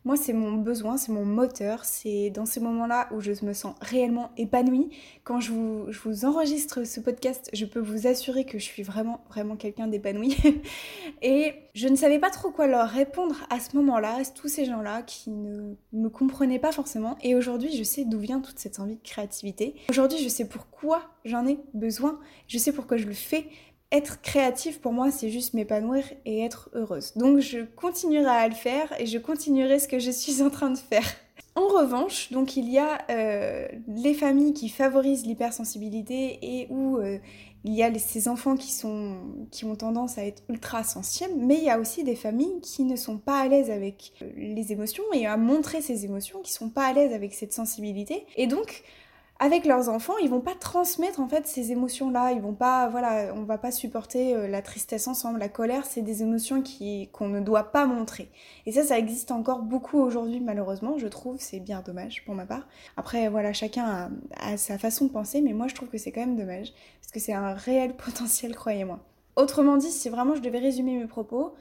moi 0.03 0.15
c'est 0.17 0.33
mon 0.33 0.53
besoin, 0.53 0.97
c'est 0.97 1.11
mon 1.11 1.25
moteur, 1.25 1.85
c'est 1.85 2.31
dans 2.31 2.47
ces 2.47 2.59
moments-là 2.59 3.07
où 3.11 3.21
je 3.21 3.33
me 3.43 3.53
sens 3.53 3.75
réellement 3.81 4.31
épanouie. 4.35 4.89
Quand 5.23 5.39
je 5.39 5.51
vous, 5.51 5.85
je 5.89 5.99
vous 5.99 6.25
enregistre 6.25 6.85
ce 6.85 6.99
podcast, 6.99 7.51
je 7.53 7.65
peux 7.65 7.79
vous 7.79 8.07
assurer 8.07 8.45
que 8.45 8.57
je 8.57 8.63
suis 8.63 8.81
vraiment, 8.81 9.23
vraiment 9.29 9.55
quelqu'un 9.55 9.87
d'épanoui. 9.87 10.35
Et 11.21 11.53
je 11.75 11.87
ne 11.87 11.95
savais 11.95 12.17
pas 12.17 12.31
trop 12.31 12.49
quoi 12.49 12.65
leur 12.65 12.89
répondre 12.89 13.35
à 13.51 13.59
ce 13.59 13.75
moment-là, 13.77 14.17
à 14.21 14.25
tous 14.25 14.47
ces 14.47 14.65
gens-là 14.65 15.03
qui 15.03 15.29
ne 15.29 15.75
me 15.93 16.09
comprenaient 16.09 16.59
pas 16.59 16.71
forcément. 16.71 17.15
Et 17.21 17.35
aujourd'hui, 17.35 17.77
je 17.77 17.83
sais 17.83 18.05
d'où 18.05 18.19
vient 18.19 18.39
toute 18.39 18.57
cette 18.57 18.79
envie 18.79 18.95
de 18.95 19.03
créativité. 19.03 19.75
Aujourd'hui, 19.89 20.17
je 20.17 20.29
sais 20.29 20.47
pourquoi 20.47 21.03
j'en 21.25 21.45
ai 21.45 21.59
besoin, 21.73 22.19
je 22.47 22.57
sais 22.57 22.71
pourquoi 22.71 22.97
je 22.97 23.05
le 23.05 23.13
fais 23.13 23.45
être 23.91 24.21
créatif 24.21 24.79
pour 24.79 24.93
moi, 24.93 25.11
c'est 25.11 25.29
juste 25.29 25.53
m'épanouir 25.53 26.03
et 26.25 26.43
être 26.43 26.69
heureuse. 26.73 27.13
Donc 27.15 27.39
je 27.39 27.59
continuerai 27.75 28.29
à 28.29 28.47
le 28.47 28.55
faire 28.55 28.93
et 28.99 29.05
je 29.05 29.17
continuerai 29.17 29.79
ce 29.79 29.87
que 29.87 29.99
je 29.99 30.11
suis 30.11 30.41
en 30.41 30.49
train 30.49 30.69
de 30.69 30.77
faire. 30.77 31.05
En 31.55 31.67
revanche, 31.67 32.31
donc 32.31 32.55
il 32.55 32.69
y 32.69 32.77
a 32.77 32.99
euh, 33.09 33.67
les 33.87 34.13
familles 34.13 34.53
qui 34.53 34.69
favorisent 34.69 35.25
l'hypersensibilité 35.25 36.39
et 36.41 36.67
où 36.69 36.97
euh, 36.97 37.17
il 37.65 37.73
y 37.73 37.83
a 37.83 37.93
ces 37.97 38.29
enfants 38.29 38.55
qui, 38.55 38.71
sont, 38.71 39.17
qui 39.51 39.65
ont 39.65 39.75
tendance 39.75 40.17
à 40.17 40.23
être 40.23 40.43
ultra 40.47 40.83
sensibles, 40.83 41.33
mais 41.35 41.55
il 41.55 41.63
y 41.63 41.69
a 41.69 41.79
aussi 41.79 42.03
des 42.03 42.15
familles 42.15 42.61
qui 42.61 42.83
ne 42.83 42.95
sont 42.95 43.17
pas 43.17 43.41
à 43.41 43.47
l'aise 43.47 43.71
avec 43.71 44.13
euh, 44.21 44.29
les 44.37 44.71
émotions 44.71 45.03
et 45.13 45.25
à 45.25 45.35
montrer 45.35 45.81
ces 45.81 46.05
émotions, 46.05 46.41
qui 46.41 46.53
sont 46.53 46.69
pas 46.69 46.85
à 46.85 46.93
l'aise 46.93 47.13
avec 47.13 47.33
cette 47.33 47.51
sensibilité. 47.51 48.25
Et 48.37 48.47
donc, 48.47 48.83
avec 49.41 49.65
leurs 49.65 49.87
enfants, 49.87 50.17
ils 50.17 50.29
vont 50.29 50.41
pas 50.41 50.53
transmettre 50.53 51.21
en 51.21 51.27
fait 51.27 51.47
ces 51.47 51.71
émotions-là. 51.71 52.33
Ils 52.33 52.41
vont 52.41 52.53
pas, 52.53 52.89
voilà, 52.89 53.33
on 53.33 53.43
va 53.43 53.57
pas 53.57 53.71
supporter 53.71 54.35
euh, 54.35 54.47
la 54.49 54.61
tristesse 54.61 55.07
ensemble, 55.07 55.39
la 55.39 55.47
colère, 55.47 55.85
c'est 55.85 56.01
des 56.01 56.21
émotions 56.23 56.61
qui 56.61 57.09
qu'on 57.13 57.29
ne 57.29 57.39
doit 57.39 57.71
pas 57.71 57.85
montrer. 57.85 58.29
Et 58.65 58.73
ça, 58.73 58.83
ça 58.83 58.99
existe 58.99 59.31
encore 59.31 59.61
beaucoup 59.61 59.97
aujourd'hui, 59.97 60.41
malheureusement. 60.41 60.97
Je 60.97 61.07
trouve, 61.07 61.37
c'est 61.39 61.61
bien 61.61 61.81
dommage 61.81 62.25
pour 62.25 62.35
ma 62.35 62.45
part. 62.45 62.67
Après, 62.97 63.29
voilà, 63.29 63.53
chacun 63.53 64.11
a, 64.35 64.57
sa 64.57 64.77
façon 64.77 65.05
de 65.05 65.11
penser, 65.11 65.39
mais 65.39 65.53
moi, 65.53 65.69
je 65.69 65.75
trouve 65.75 65.87
que 65.87 65.97
c'est 65.97 66.11
quand 66.11 66.21
même 66.21 66.37
dommage 66.37 66.73
parce 67.01 67.11
que 67.13 67.19
c'est 67.21 67.33
un 67.33 67.53
réel 67.53 67.95
potentiel, 68.05 68.53
croyez-moi. 68.53 68.99
Autrement 69.37 69.77
dit, 69.77 69.89
si 69.89 70.09
vraiment 70.09 70.35
je 70.35 70.41
devais 70.41 70.59
résumer 70.59 70.97
mes 70.97 71.07
propos, 71.07 71.53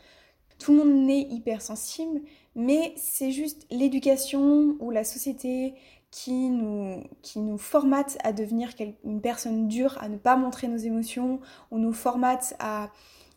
tout 0.59 0.73
le 0.73 0.79
monde 0.79 1.07
n'est 1.07 1.23
hypersensible, 1.23 2.21
mais 2.57 2.93
c'est 2.97 3.31
juste 3.31 3.67
l'éducation 3.71 4.75
ou 4.81 4.91
la 4.91 5.05
société 5.05 5.75
qui 6.11 6.49
nous, 6.49 7.03
qui 7.23 7.41
nous 7.41 7.59
formate 7.59 8.19
à 8.25 8.33
devenir 8.33 8.71
une 9.05 9.21
personne 9.21 9.69
dure, 9.69 9.99
à 10.01 10.09
ne 10.09 10.17
pas 10.17 10.37
montrer 10.37 10.69
nos 10.69 10.79
émotions, 10.79 11.41
on 11.71 11.79
nous 11.79 11.93
formate 11.93 12.55
à, 12.59 12.91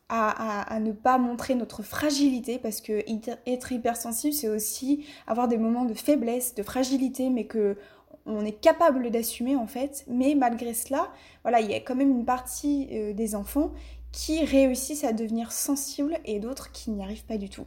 à, 0.10 0.80
ne 0.80 0.92
pas 0.92 1.18
montrer 1.18 1.56
notre 1.56 1.84
fragilité, 1.84 2.60
parce 2.60 2.82
que 2.82 3.04
être 3.46 3.72
hypersensible, 3.72 4.34
c'est 4.34 4.50
aussi 4.50 5.06
avoir 5.28 5.48
des 5.48 5.58
moments 5.58 5.86
de 5.86 5.94
faiblesse, 5.94 6.56
de 6.56 6.64
fragilité, 6.64 7.30
mais 7.30 7.46
que 7.46 7.78
on 8.26 8.46
est 8.46 8.60
capable 8.60 9.10
d'assumer 9.10 9.56
en 9.56 9.68
fait. 9.68 10.06
Mais 10.08 10.36
malgré 10.36 10.74
cela, 10.74 11.12
voilà, 11.44 11.60
il 11.60 11.72
y 11.72 11.74
a 11.74 11.80
quand 11.80 11.96
même 11.96 12.12
une 12.12 12.26
partie 12.26 12.88
euh, 12.92 13.14
des 13.14 13.36
enfants 13.36 13.72
qui 14.12 14.44
réussissent 14.44 15.04
à 15.04 15.14
devenir 15.14 15.52
sensibles 15.52 16.18
et 16.26 16.40
d'autres 16.40 16.72
qui 16.72 16.92
n'y 16.92 17.04
arrivent 17.04 17.26
pas 17.26 17.38
du 17.38 17.50
tout. 17.50 17.66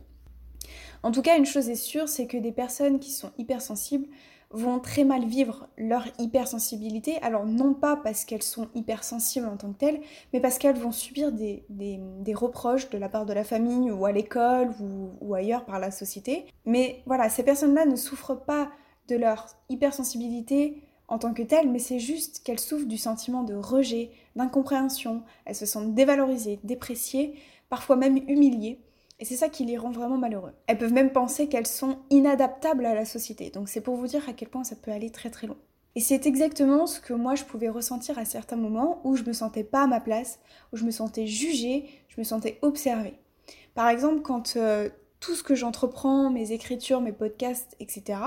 En 1.03 1.11
tout 1.11 1.23
cas, 1.23 1.37
une 1.37 1.47
chose 1.47 1.69
est 1.69 1.75
sûre, 1.75 2.09
c'est 2.09 2.27
que 2.27 2.37
des 2.37 2.53
personnes 2.53 2.99
qui 2.99 3.11
sont 3.11 3.33
hypersensibles 3.37 4.07
vont 4.55 4.79
très 4.79 5.05
mal 5.05 5.25
vivre 5.27 5.69
leur 5.77 6.05
hypersensibilité. 6.19 7.19
Alors 7.23 7.45
non 7.45 7.75
pas 7.75 7.97
parce 7.97 8.25
qu'elles 8.25 8.43
sont 8.43 8.69
hypersensibles 8.75 9.47
en 9.47 9.57
tant 9.57 9.73
que 9.73 9.79
telles, 9.79 10.01
mais 10.33 10.41
parce 10.41 10.59
qu'elles 10.59 10.79
vont 10.79 10.93
subir 10.93 11.33
des, 11.33 11.65
reproches 12.35 12.89
de 12.91 12.99
la 12.99 13.09
part 13.09 13.27
de 13.27 13.33
la 13.33 13.45
famille 13.45 13.91
ou 13.91 14.07
à 14.07 14.13
l'école 14.13 14.71
ou, 14.81 15.11
ou 15.21 15.35
ailleurs 15.35 15.65
par 15.65 15.79
la 15.79 15.91
société. 15.91 16.47
Mais 16.65 17.03
voilà, 17.07 17.29
ces 17.29 17.43
personnes-là 17.43 17.85
ne 17.85 17.97
souffrent 17.97 18.37
pas 18.37 18.71
de 19.09 19.17
leur 19.17 19.47
hypersensibilité 19.69 20.83
en 21.09 21.19
tant 21.19 21.35
que 21.35 21.43
telle, 21.43 21.71
mais 21.71 21.79
c'est 21.79 21.99
juste 21.99 22.43
qu'elles 22.43 22.61
souffrent 22.61 22.87
du 22.87 22.97
sentiment 22.97 23.43
de 23.43 23.55
rejet, 23.55 24.11
d'incompréhension, 24.37 25.23
elles 25.45 25.55
se 25.55 25.67
sentent 25.67 25.95
dévalorisées, 25.95 26.61
dépréciées, 26.65 27.35
parfois 27.69 27.97
même 27.97 28.17
humiliées. 28.29 28.81
Et 29.21 29.25
c'est 29.25 29.37
ça 29.37 29.49
qui 29.49 29.65
les 29.65 29.79
rend 29.79 29.91
vraiment 29.91 30.19
malheureux. 30.19 30.53
Elles 30.67 30.79
peuvent 30.79 30.93
même 30.93 31.13
penser 31.13 31.49
qu'elles 31.49 31.67
sont 31.67 31.99
inadaptables 32.11 32.85
à 32.85 32.95
la 32.95 33.05
société. 33.05 33.51
Donc 33.51 33.69
c'est 33.69 33.81
pour 33.81 33.97
vous 33.97 34.07
dire 34.07 34.29
à 34.29 34.33
quel 34.33 34.49
point 34.49 34.65
ça 34.65 34.77
peut 34.77 34.91
aller 34.91 35.11
très 35.11 35.31
très 35.31 35.47
loin. 35.47 35.57
Et 35.97 36.01
c'est 36.01 36.27
exactement 36.27 36.87
ce 36.87 37.01
que 37.01 37.13
moi 37.13 37.37
je 37.37 37.45
pouvais 37.45 37.69
ressentir 37.69 38.19
à 38.19 38.25
certains 38.25 38.57
moments 38.57 39.01
où 39.05 39.15
je 39.15 39.23
me 39.23 39.33
sentais 39.33 39.63
pas 39.63 39.85
à 39.85 39.87
ma 39.87 40.01
place, 40.01 40.41
où 40.73 40.77
je 40.77 40.85
me 40.85 40.91
sentais 40.91 41.27
jugée, 41.27 41.85
je 42.09 42.21
me 42.21 42.25
sentais 42.25 42.59
observée. 42.63 43.15
Par 43.75 43.89
exemple, 43.89 44.23
quand 44.23 44.57
euh, 44.57 44.89
tout 45.21 45.35
ce 45.35 45.45
que 45.45 45.55
j'entreprends, 45.55 46.31
mes 46.31 46.51
écritures, 46.51 47.01
mes 47.01 47.13
podcasts, 47.13 47.77
etc., 47.79 48.19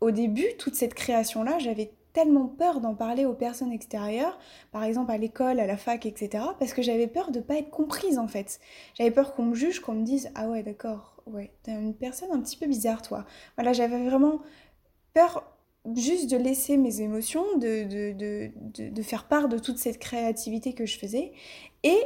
au 0.00 0.10
début, 0.10 0.48
toute 0.58 0.74
cette 0.74 0.94
création-là, 0.94 1.58
j'avais 1.58 1.92
tellement 2.14 2.46
peur 2.46 2.80
d'en 2.80 2.94
parler 2.94 3.26
aux 3.26 3.34
personnes 3.34 3.72
extérieures, 3.72 4.38
par 4.72 4.84
exemple 4.84 5.10
à 5.10 5.18
l'école, 5.18 5.60
à 5.60 5.66
la 5.66 5.76
fac, 5.76 6.06
etc. 6.06 6.44
Parce 6.58 6.72
que 6.72 6.80
j'avais 6.80 7.08
peur 7.08 7.30
de 7.30 7.40
pas 7.40 7.56
être 7.56 7.70
comprise 7.70 8.18
en 8.18 8.28
fait. 8.28 8.60
J'avais 8.94 9.10
peur 9.10 9.34
qu'on 9.34 9.42
me 9.42 9.54
juge, 9.54 9.80
qu'on 9.80 9.92
me 9.92 10.04
dise 10.04 10.30
ah 10.34 10.48
ouais 10.48 10.62
d'accord, 10.62 11.22
ouais 11.26 11.50
t'es 11.62 11.72
une 11.72 11.94
personne 11.94 12.30
un 12.32 12.40
petit 12.40 12.56
peu 12.56 12.66
bizarre 12.66 13.02
toi. 13.02 13.26
Voilà, 13.56 13.74
j'avais 13.74 14.02
vraiment 14.08 14.40
peur 15.12 15.44
juste 15.94 16.30
de 16.30 16.36
laisser 16.36 16.76
mes 16.76 17.00
émotions, 17.00 17.44
de, 17.58 17.84
de, 17.84 18.12
de, 18.12 18.88
de, 18.88 19.02
faire 19.02 19.24
part 19.28 19.48
de 19.48 19.58
toute 19.58 19.78
cette 19.78 19.98
créativité 19.98 20.72
que 20.72 20.86
je 20.86 20.98
faisais. 20.98 21.32
Et 21.82 21.98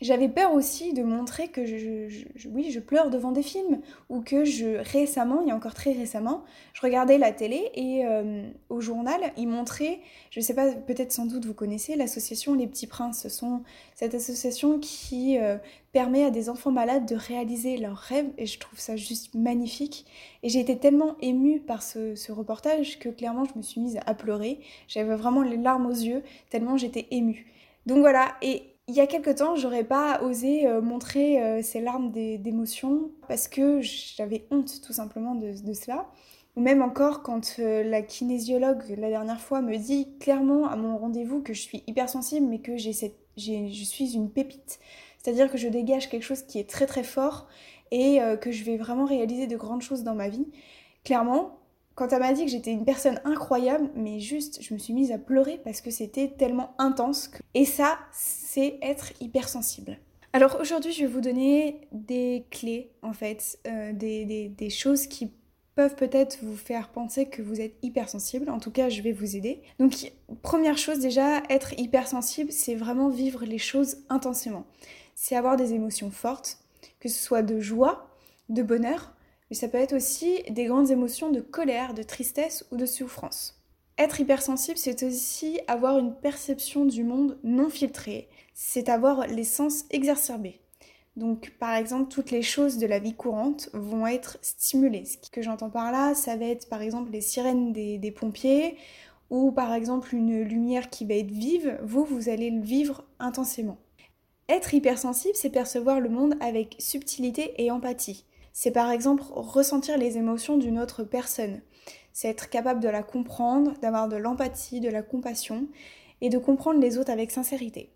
j'avais 0.00 0.28
peur 0.28 0.54
aussi 0.54 0.92
de 0.92 1.02
montrer 1.02 1.48
que 1.48 1.66
je, 1.66 2.48
oui, 2.48 2.70
je 2.70 2.80
pleure 2.80 3.10
devant 3.10 3.32
des 3.32 3.42
films 3.42 3.80
ou 4.08 4.20
que 4.22 4.44
je 4.44 4.78
récemment, 4.92 5.42
il 5.42 5.48
y 5.48 5.50
a 5.50 5.56
encore 5.56 5.74
très 5.74 5.92
récemment, 5.92 6.42
je 6.72 6.80
regardais 6.80 7.18
la 7.18 7.32
télé 7.32 7.70
et 7.74 8.06
euh, 8.06 8.48
au 8.70 8.80
journal, 8.80 9.20
ils 9.36 9.46
montraient, 9.48 10.00
je 10.30 10.40
ne 10.40 10.44
sais 10.44 10.54
pas, 10.54 10.72
peut-être 10.72 11.12
sans 11.12 11.26
doute 11.26 11.44
vous 11.44 11.54
connaissez 11.54 11.96
l'association 11.96 12.54
Les 12.54 12.66
Petits 12.66 12.86
Princes. 12.86 13.22
Ce 13.22 13.28
sont 13.28 13.62
cette 13.94 14.14
association 14.14 14.78
qui 14.78 15.38
euh, 15.38 15.58
permet 15.92 16.24
à 16.24 16.30
des 16.30 16.48
enfants 16.48 16.72
malades 16.72 17.06
de 17.06 17.16
réaliser 17.16 17.76
leurs 17.76 17.98
rêves 17.98 18.30
et 18.38 18.46
je 18.46 18.58
trouve 18.58 18.78
ça 18.78 18.96
juste 18.96 19.34
magnifique. 19.34 20.06
Et 20.42 20.48
j'ai 20.48 20.60
été 20.60 20.78
tellement 20.78 21.16
émue 21.20 21.60
par 21.60 21.82
ce, 21.82 22.14
ce 22.14 22.32
reportage 22.32 22.98
que 22.98 23.10
clairement 23.10 23.44
je 23.44 23.58
me 23.58 23.62
suis 23.62 23.80
mise 23.80 23.98
à 24.06 24.14
pleurer. 24.14 24.60
J'avais 24.88 25.14
vraiment 25.14 25.42
les 25.42 25.58
larmes 25.58 25.86
aux 25.86 25.90
yeux 25.90 26.22
tellement 26.48 26.78
j'étais 26.78 27.06
émue. 27.10 27.52
Donc 27.86 27.98
voilà, 27.98 28.34
et 28.42 28.62
il 28.90 28.96
y 28.96 29.00
a 29.00 29.06
quelque 29.06 29.30
temps, 29.30 29.54
j'aurais 29.54 29.84
pas 29.84 30.20
osé 30.20 30.66
euh, 30.66 30.80
montrer 30.80 31.40
euh, 31.40 31.62
ces 31.62 31.80
larmes 31.80 32.10
d'émotion 32.10 33.12
parce 33.28 33.46
que 33.46 33.80
j'avais 33.82 34.48
honte 34.50 34.80
tout 34.84 34.92
simplement 34.92 35.36
de, 35.36 35.72
cela. 35.74 36.08
Ou 36.56 36.60
même 36.60 36.82
encore 36.82 37.22
quand 37.22 37.60
euh, 37.60 37.84
la 37.84 38.02
kinésiologue 38.02 38.82
la 38.98 39.08
dernière 39.08 39.40
fois 39.40 39.62
me 39.62 39.76
dit 39.76 40.08
clairement 40.18 40.66
à 40.66 40.74
mon 40.74 40.98
rendez-vous 40.98 41.40
que 41.40 41.54
je 41.54 41.60
suis 41.60 41.84
hypersensible 41.86 42.48
mais 42.48 42.58
que 42.58 42.76
cette, 42.78 43.14
je 43.36 43.84
suis 43.84 44.14
une 44.14 44.28
pépite. 44.28 44.80
C'est-à-dire 45.18 45.52
que 45.52 45.56
je 45.56 45.68
dégage 45.68 46.08
quelque 46.08 46.24
chose 46.24 46.42
qui 46.42 46.58
est 46.58 46.68
très 46.68 46.86
très 46.86 47.04
fort 47.04 47.46
et 47.92 48.18
que 48.40 48.50
je 48.50 48.64
vais 48.64 48.76
vraiment 48.76 49.04
réaliser 49.04 49.46
de 49.46 49.56
grandes 49.56 49.82
choses 49.82 50.02
dans 50.02 50.14
ma 50.14 50.28
vie. 50.28 50.46
Clairement, 51.04 51.59
quand 51.94 52.12
elle 52.12 52.20
m'a 52.20 52.32
dit 52.32 52.44
que 52.44 52.50
j'étais 52.50 52.72
une 52.72 52.84
personne 52.84 53.20
incroyable, 53.24 53.90
mais 53.94 54.20
juste, 54.20 54.62
je 54.62 54.72
me 54.72 54.78
suis 54.78 54.94
mise 54.94 55.12
à 55.12 55.18
pleurer 55.18 55.60
parce 55.64 55.80
que 55.80 55.90
c'était 55.90 56.28
tellement 56.28 56.74
intense. 56.78 57.30
Et 57.54 57.64
ça, 57.64 57.98
c'est 58.12 58.78
être 58.82 59.12
hypersensible. 59.20 59.98
Alors 60.32 60.58
aujourd'hui, 60.60 60.92
je 60.92 61.00
vais 61.00 61.12
vous 61.12 61.20
donner 61.20 61.80
des 61.92 62.46
clés, 62.50 62.92
en 63.02 63.12
fait, 63.12 63.58
euh, 63.66 63.92
des, 63.92 64.48
des, 64.48 64.70
choses 64.70 65.08
qui 65.08 65.32
peuvent 65.74 65.96
peut-être 65.96 66.38
vous 66.42 66.56
faire 66.56 66.90
penser 66.90 67.26
que 67.26 67.42
vous 67.42 67.60
êtes 67.60 67.74
hypersensible. 67.82 68.48
En 68.48 68.60
tout 68.60 68.70
cas, 68.70 68.88
je 68.88 69.02
vais 69.02 69.12
vous 69.12 69.34
aider. 69.34 69.60
Donc, 69.80 70.12
première 70.42 70.78
chose 70.78 71.00
déjà, 71.00 71.42
être 71.50 71.72
hypersensible, 71.78 72.52
c'est 72.52 72.76
vraiment 72.76 73.08
vivre 73.08 73.44
les 73.44 73.58
choses 73.58 73.98
intensément. 74.08 74.66
C'est 75.16 75.34
avoir 75.34 75.56
des 75.56 75.74
émotions 75.74 76.12
fortes, 76.12 76.58
que 77.00 77.08
ce 77.08 77.20
soit 77.20 77.42
de 77.42 77.58
joie, 77.58 78.08
de 78.48 78.62
bonheur, 78.62 79.12
mais 79.50 79.56
ça 79.56 79.68
peut 79.68 79.78
être 79.78 79.94
aussi 79.94 80.42
des 80.50 80.64
grandes 80.64 80.90
émotions 80.90 81.30
de 81.30 81.40
colère, 81.40 81.92
de 81.92 82.04
tristesse 82.04 82.64
ou 82.70 82.76
de 82.76 82.86
souffrance. 82.86 83.60
Être 83.98 84.20
hypersensible, 84.20 84.78
c'est 84.78 85.02
aussi 85.02 85.60
avoir 85.66 85.98
une 85.98 86.14
perception 86.14 86.84
du 86.84 87.04
monde 87.04 87.38
non 87.42 87.68
filtrée, 87.68 88.28
c'est 88.54 88.88
avoir 88.88 89.26
les 89.26 89.44
sens 89.44 89.84
exacerbés. 89.90 90.60
Donc 91.16 91.52
par 91.58 91.74
exemple, 91.74 92.10
toutes 92.10 92.30
les 92.30 92.42
choses 92.42 92.78
de 92.78 92.86
la 92.86 93.00
vie 93.00 93.14
courante 93.14 93.68
vont 93.74 94.06
être 94.06 94.38
stimulées. 94.40 95.04
Ce 95.04 95.28
que 95.28 95.42
j'entends 95.42 95.68
par 95.68 95.90
là, 95.90 96.14
ça 96.14 96.36
va 96.36 96.46
être 96.46 96.68
par 96.68 96.80
exemple 96.80 97.10
les 97.10 97.20
sirènes 97.20 97.72
des, 97.72 97.98
des 97.98 98.12
pompiers 98.12 98.76
ou 99.28 99.52
par 99.52 99.74
exemple 99.74 100.14
une 100.14 100.42
lumière 100.42 100.88
qui 100.88 101.04
va 101.04 101.14
être 101.14 101.30
vive, 101.30 101.78
vous, 101.82 102.04
vous 102.04 102.28
allez 102.28 102.50
le 102.50 102.62
vivre 102.62 103.04
intensément. 103.18 103.78
Être 104.48 104.72
hypersensible, 104.74 105.36
c'est 105.36 105.50
percevoir 105.50 106.00
le 106.00 106.08
monde 106.08 106.34
avec 106.40 106.76
subtilité 106.78 107.54
et 107.62 107.70
empathie 107.70 108.24
c'est 108.62 108.72
par 108.72 108.90
exemple 108.90 109.22
ressentir 109.30 109.96
les 109.96 110.18
émotions 110.18 110.58
d'une 110.58 110.78
autre 110.78 111.02
personne. 111.02 111.62
C'est 112.12 112.28
être 112.28 112.50
capable 112.50 112.80
de 112.80 112.90
la 112.90 113.02
comprendre, 113.02 113.72
d'avoir 113.80 114.06
de 114.06 114.18
l'empathie, 114.18 114.80
de 114.80 114.90
la 114.90 115.00
compassion 115.00 115.66
et 116.20 116.28
de 116.28 116.36
comprendre 116.36 116.78
les 116.78 116.98
autres 116.98 117.10
avec 117.10 117.30
sincérité. 117.30 117.90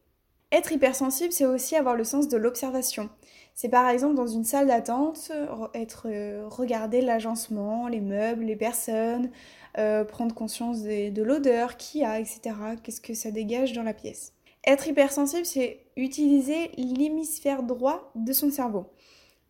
Être 0.53 0.73
hypersensible, 0.73 1.35
c'est 1.35 1.45
aussi 1.45 1.77
avoir 1.77 1.97
le 1.97 2.05
sens 2.05 2.29
de 2.29 2.39
l'observation. 2.39 3.11
C'est 3.55 3.69
par 3.69 3.91
exemple 3.91 4.15
dans 4.15 4.27
une 4.27 4.45
salle 4.45 4.69
d'attente, 4.69 5.31
être 5.75 6.07
euh, 6.09 6.49
regarder 6.49 7.03
l'agencement, 7.03 7.87
les 7.87 8.01
meubles, 8.01 8.45
les 8.45 8.57
personnes, 8.57 9.31
euh, 9.77 10.03
prendre 10.03 10.35
conscience 10.35 10.81
de, 10.83 11.23
l'odeur 11.23 11.77
qu'il 11.77 12.01
y 12.01 12.05
a, 12.05 12.19
etc. 12.19 12.41
Qu'est-ce 12.83 13.03
que 13.03 13.13
ça 13.13 13.31
dégage 13.31 13.75
dans 13.75 13.83
la 13.83 13.93
pièce? 13.93 14.33
Être 14.67 14.89
hypersensible, 14.89 15.45
c'est 15.45 15.85
utiliser 15.99 16.71
l'hémisphère 16.79 17.65
droit 17.65 18.11
de 18.15 18.33
son 18.33 18.51
cerveau. 18.51 18.87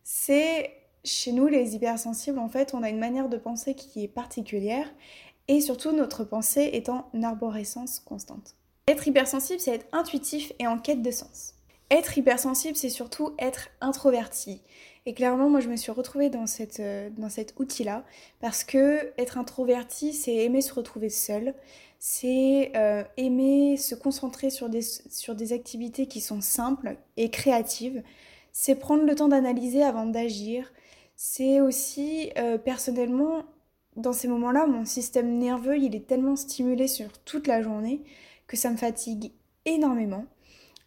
C'est 0.03 0.71
chez 1.05 1.31
nous 1.31 1.47
les 1.47 1.75
hypersensibles, 1.75 2.39
en 2.39 2.49
fait, 2.49 2.73
on 2.73 2.83
a 2.83 2.89
une 2.89 2.99
manière 2.99 3.29
de 3.29 3.37
penser 3.37 3.75
qui 3.75 4.03
est 4.03 4.07
particulière 4.07 4.87
et 5.47 5.61
surtout 5.61 5.91
notre 5.91 6.23
pensée 6.23 6.69
est 6.73 6.89
en 6.89 7.05
arborescence 7.21 7.99
constante. 7.99 8.55
Être 8.87 9.07
hypersensible, 9.07 9.59
c'est 9.59 9.75
être 9.75 9.87
intuitif 9.91 10.51
et 10.59 10.67
en 10.67 10.77
quête 10.77 11.01
de 11.01 11.11
sens. 11.11 11.53
Être 11.91 12.17
hypersensible, 12.17 12.75
c'est 12.75 12.89
surtout 12.89 13.33
être 13.37 13.69
introverti. 13.79 14.61
Et 15.05 15.13
clairement, 15.13 15.49
moi, 15.49 15.59
je 15.59 15.69
me 15.69 15.75
suis 15.75 15.91
retrouvée 15.91 16.29
dans, 16.29 16.45
euh, 16.79 17.09
cet 17.29 17.53
outil-là, 17.59 18.03
parce 18.41 18.63
que 18.63 19.13
être 19.19 19.37
introverti, 19.37 20.13
c'est 20.13 20.33
aimer 20.35 20.61
se 20.61 20.73
retrouver 20.73 21.09
seul, 21.09 21.53
c'est 21.99 22.71
euh, 22.75 23.03
aimer 23.17 23.77
se 23.77 23.93
concentrer 23.93 24.49
sur 24.49 24.67
des 24.69 25.53
activités 25.53 26.07
qui 26.07 26.21
sont 26.21 26.41
simples 26.41 26.97
et 27.17 27.29
créatives, 27.29 28.01
c'est 28.51 28.75
prendre 28.75 29.03
le 29.03 29.13
temps 29.13 29.27
d'analyser 29.27 29.83
avant 29.83 30.05
d'agir, 30.05 30.71
c'est 31.15 31.61
aussi, 31.61 32.31
euh, 32.37 32.57
personnellement, 32.57 33.43
dans 33.95 34.13
ces 34.13 34.27
moments-là, 34.27 34.67
mon 34.67 34.85
système 34.85 35.37
nerveux, 35.37 35.77
il 35.77 35.95
est 35.95 36.07
tellement 36.07 36.35
stimulé 36.35 36.87
sur 36.87 37.11
toute 37.23 37.47
la 37.47 37.61
journée 37.61 38.01
que 38.47 38.57
ça 38.57 38.69
me 38.69 38.77
fatigue 38.77 39.31
énormément 39.65 40.25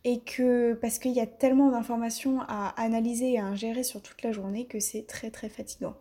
et 0.05 0.21
que 0.21 0.75
parce 0.75 0.99
qu'il 0.99 1.13
y 1.13 1.21
a 1.21 1.27
tellement 1.27 1.71
d'informations 1.71 2.41
à 2.43 2.75
analyser 2.81 3.33
et 3.33 3.39
à 3.39 3.45
ingérer 3.45 3.83
sur 3.83 4.03
toute 4.03 4.23
la 4.23 4.33
journée 4.33 4.67
que 4.67 4.81
c'est 4.81 5.07
très 5.07 5.31
très 5.31 5.49
fatigant. 5.49 5.95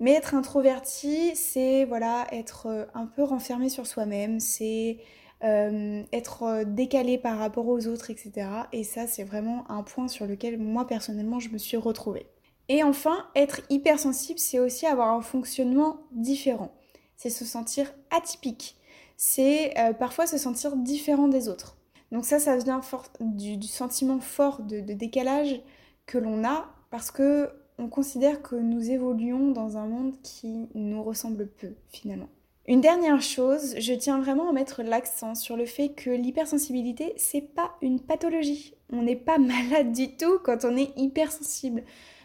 Mais 0.00 0.12
être 0.12 0.34
introverti, 0.34 1.36
c'est 1.36 1.84
voilà, 1.84 2.26
être 2.32 2.66
euh, 2.66 2.84
un 2.94 3.06
peu 3.06 3.22
renfermé 3.22 3.68
sur 3.68 3.86
soi-même, 3.86 4.40
c'est 4.40 4.98
euh, 5.44 6.02
être 6.12 6.64
décalé 6.66 7.18
par 7.18 7.38
rapport 7.38 7.68
aux 7.68 7.86
autres, 7.86 8.10
etc. 8.10 8.48
Et 8.72 8.84
ça, 8.84 9.06
c'est 9.06 9.24
vraiment 9.24 9.70
un 9.70 9.82
point 9.82 10.08
sur 10.08 10.26
lequel 10.26 10.58
moi 10.58 10.86
personnellement 10.86 11.40
je 11.40 11.50
me 11.50 11.58
suis 11.58 11.76
retrouvée. 11.76 12.26
Et 12.68 12.82
enfin, 12.82 13.26
être 13.34 13.60
hypersensible, 13.70 14.38
c'est 14.38 14.58
aussi 14.58 14.86
avoir 14.86 15.10
un 15.10 15.20
fonctionnement 15.20 16.00
différent. 16.12 16.72
C'est 17.16 17.30
se 17.30 17.44
sentir 17.44 17.92
atypique. 18.10 18.76
C'est 19.16 19.74
parfois 19.98 20.26
se 20.26 20.38
sentir 20.38 20.76
différent 20.76 21.28
des 21.28 21.48
autres. 21.48 21.76
Donc 22.12 22.26
ça, 22.26 22.38
ça 22.38 22.56
vient 22.58 22.80
du, 23.20 23.66
sentiment 23.66 24.20
fort 24.20 24.60
de, 24.60 24.80
décalage 24.80 25.60
que 26.06 26.18
l'on 26.18 26.44
a 26.44 26.66
parce 26.90 27.10
que 27.10 27.48
on 27.78 27.88
considère 27.88 28.42
que 28.42 28.54
nous 28.54 28.90
évoluons 28.90 29.50
dans 29.50 29.78
un 29.78 29.86
monde 29.86 30.14
qui 30.22 30.68
nous 30.74 31.02
ressemble 31.02 31.48
peu 31.48 31.74
finalement. 31.88 32.28
Une 32.68 32.82
dernière 32.82 33.20
chose, 33.22 33.74
je 33.78 33.94
tiens 33.94 34.20
vraiment 34.20 34.50
à 34.50 34.52
mettre 34.52 34.82
l'accent 34.82 35.34
sur 35.34 35.56
le 35.56 35.64
fait 35.64 35.88
que 35.88 36.10
l'hypersensibilité, 36.10 37.14
c'est 37.16 37.40
pas 37.40 37.72
une 37.80 37.98
pathologie. 37.98 38.74
On 38.92 39.02
n'est 39.02 39.16
pas 39.16 39.38
malade 39.38 39.92
du 39.92 40.14
tout 40.14 40.38
quand 40.44 40.64
on 40.64 40.76
est 40.76 40.92
hypersensible. 40.96 41.82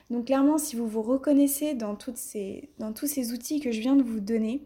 Donc 0.09 0.25
clairement, 0.25 0.57
si 0.57 0.75
vous 0.75 0.87
vous 0.87 1.01
reconnaissez 1.01 1.73
dans, 1.73 1.97
ces, 2.15 2.69
dans 2.79 2.93
tous 2.93 3.07
ces 3.07 3.33
outils 3.33 3.59
que 3.59 3.71
je 3.71 3.81
viens 3.81 3.95
de 3.95 4.03
vous 4.03 4.19
donner, 4.19 4.61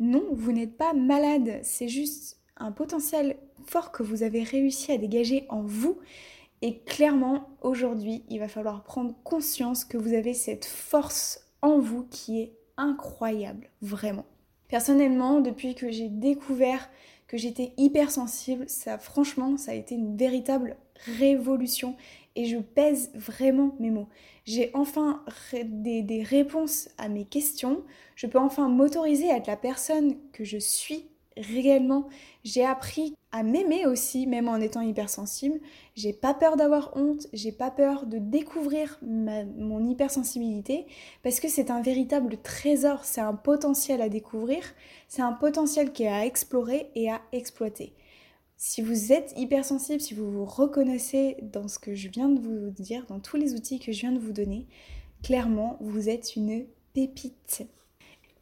non, 0.00 0.24
vous 0.32 0.52
n'êtes 0.52 0.76
pas 0.76 0.94
malade. 0.94 1.60
C'est 1.62 1.88
juste 1.88 2.38
un 2.56 2.72
potentiel 2.72 3.36
fort 3.66 3.92
que 3.92 4.02
vous 4.02 4.22
avez 4.22 4.42
réussi 4.42 4.92
à 4.92 4.98
dégager 4.98 5.46
en 5.48 5.62
vous. 5.62 5.98
Et 6.62 6.78
clairement, 6.78 7.50
aujourd'hui, 7.60 8.24
il 8.28 8.38
va 8.38 8.48
falloir 8.48 8.84
prendre 8.84 9.14
conscience 9.24 9.84
que 9.84 9.98
vous 9.98 10.14
avez 10.14 10.34
cette 10.34 10.64
force 10.64 11.46
en 11.60 11.78
vous 11.78 12.04
qui 12.04 12.40
est 12.40 12.52
incroyable, 12.76 13.68
vraiment. 13.80 14.26
Personnellement, 14.68 15.40
depuis 15.40 15.74
que 15.74 15.90
j'ai 15.90 16.08
découvert 16.08 16.88
que 17.26 17.36
j'étais 17.36 17.72
hypersensible, 17.76 18.68
ça 18.68 18.98
franchement, 18.98 19.56
ça 19.56 19.72
a 19.72 19.74
été 19.74 19.94
une 19.94 20.16
véritable 20.16 20.76
révolution 21.18 21.96
et 22.36 22.46
je 22.46 22.58
pèse 22.58 23.10
vraiment 23.14 23.74
mes 23.78 23.90
mots. 23.90 24.08
J'ai 24.44 24.70
enfin 24.74 25.24
des, 25.64 26.22
réponses 26.22 26.88
à 26.98 27.08
mes 27.08 27.24
questions, 27.24 27.82
je 28.16 28.26
peux 28.26 28.38
enfin 28.38 28.68
m'autoriser 28.68 29.30
à 29.30 29.36
être 29.36 29.46
la 29.46 29.56
personne 29.56 30.16
que 30.32 30.44
je 30.44 30.58
suis 30.58 31.06
réellement. 31.36 32.08
J'ai 32.44 32.64
appris 32.64 33.14
à 33.30 33.42
m'aimer 33.42 33.86
aussi, 33.86 34.26
même 34.26 34.48
en 34.48 34.56
étant 34.56 34.80
hypersensible. 34.80 35.60
J'ai 35.94 36.12
pas 36.12 36.34
peur 36.34 36.56
d'avoir 36.56 36.96
honte, 36.96 37.28
j'ai 37.32 37.52
pas 37.52 37.70
peur 37.70 38.06
de 38.06 38.18
découvrir 38.18 38.98
mon 39.02 39.86
hypersensibilité 39.86 40.86
parce 41.22 41.40
que 41.40 41.48
c'est 41.48 41.70
un 41.70 41.80
véritable 41.80 42.36
trésor, 42.42 43.04
c'est 43.04 43.20
un 43.20 43.34
potentiel 43.34 44.02
à 44.02 44.08
découvrir, 44.08 44.62
c'est 45.08 45.22
un 45.22 45.32
potentiel 45.32 45.92
qui 45.92 46.02
est 46.02 46.08
à 46.08 46.26
explorer 46.26 46.90
et 46.94 47.10
à 47.10 47.22
exploiter. 47.32 47.94
Si 48.64 48.80
vous 48.80 49.12
êtes 49.12 49.34
hypersensible, 49.36 50.00
si 50.00 50.14
vous 50.14 50.30
vous 50.30 50.44
reconnaissez 50.44 51.36
dans 51.52 51.66
ce 51.66 51.80
que 51.80 51.96
je 51.96 52.06
viens 52.06 52.28
de 52.28 52.38
vous 52.38 52.70
dire, 52.70 53.04
dans 53.08 53.18
tous 53.18 53.36
les 53.36 53.54
outils 53.54 53.80
que 53.80 53.90
je 53.90 54.02
viens 54.02 54.12
de 54.12 54.20
vous 54.20 54.30
donner, 54.30 54.68
clairement, 55.24 55.78
vous 55.80 56.08
êtes 56.08 56.36
une 56.36 56.66
pépite. 56.94 57.66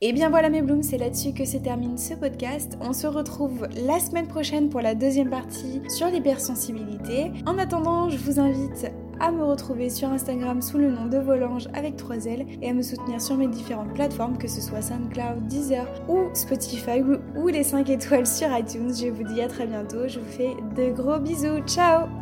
Et 0.02 0.12
bien 0.12 0.28
voilà 0.28 0.50
mes 0.50 0.60
blooms, 0.60 0.82
c'est 0.82 0.98
là-dessus 0.98 1.32
que 1.32 1.46
se 1.46 1.56
termine 1.56 1.96
ce 1.96 2.12
podcast. 2.12 2.76
On 2.82 2.92
se 2.92 3.06
retrouve 3.06 3.66
la 3.86 3.98
semaine 3.98 4.28
prochaine 4.28 4.68
pour 4.68 4.82
la 4.82 4.94
deuxième 4.94 5.30
partie 5.30 5.80
sur 5.88 6.08
l'hypersensibilité. 6.08 7.32
En 7.46 7.56
attendant, 7.56 8.10
je 8.10 8.18
vous 8.18 8.38
invite 8.38 8.92
à 9.20 9.30
me 9.30 9.44
retrouver 9.44 9.90
sur 9.90 10.08
Instagram 10.08 10.62
sous 10.62 10.78
le 10.78 10.90
nom 10.90 11.06
de 11.06 11.18
Volange 11.18 11.68
avec 11.74 11.96
3 11.96 12.26
L 12.26 12.46
et 12.62 12.70
à 12.70 12.74
me 12.74 12.82
soutenir 12.82 13.20
sur 13.20 13.36
mes 13.36 13.48
différentes 13.48 13.92
plateformes, 13.94 14.38
que 14.38 14.48
ce 14.48 14.60
soit 14.60 14.82
SoundCloud, 14.82 15.46
Deezer 15.46 15.86
ou 16.08 16.34
Spotify 16.34 17.02
ou 17.36 17.48
les 17.48 17.62
5 17.62 17.88
étoiles 17.90 18.26
sur 18.26 18.48
iTunes. 18.56 18.92
Je 18.94 19.08
vous 19.08 19.24
dis 19.24 19.40
à 19.40 19.48
très 19.48 19.66
bientôt, 19.66 20.08
je 20.08 20.18
vous 20.18 20.30
fais 20.30 20.54
de 20.76 20.92
gros 20.92 21.18
bisous, 21.18 21.60
ciao 21.66 22.19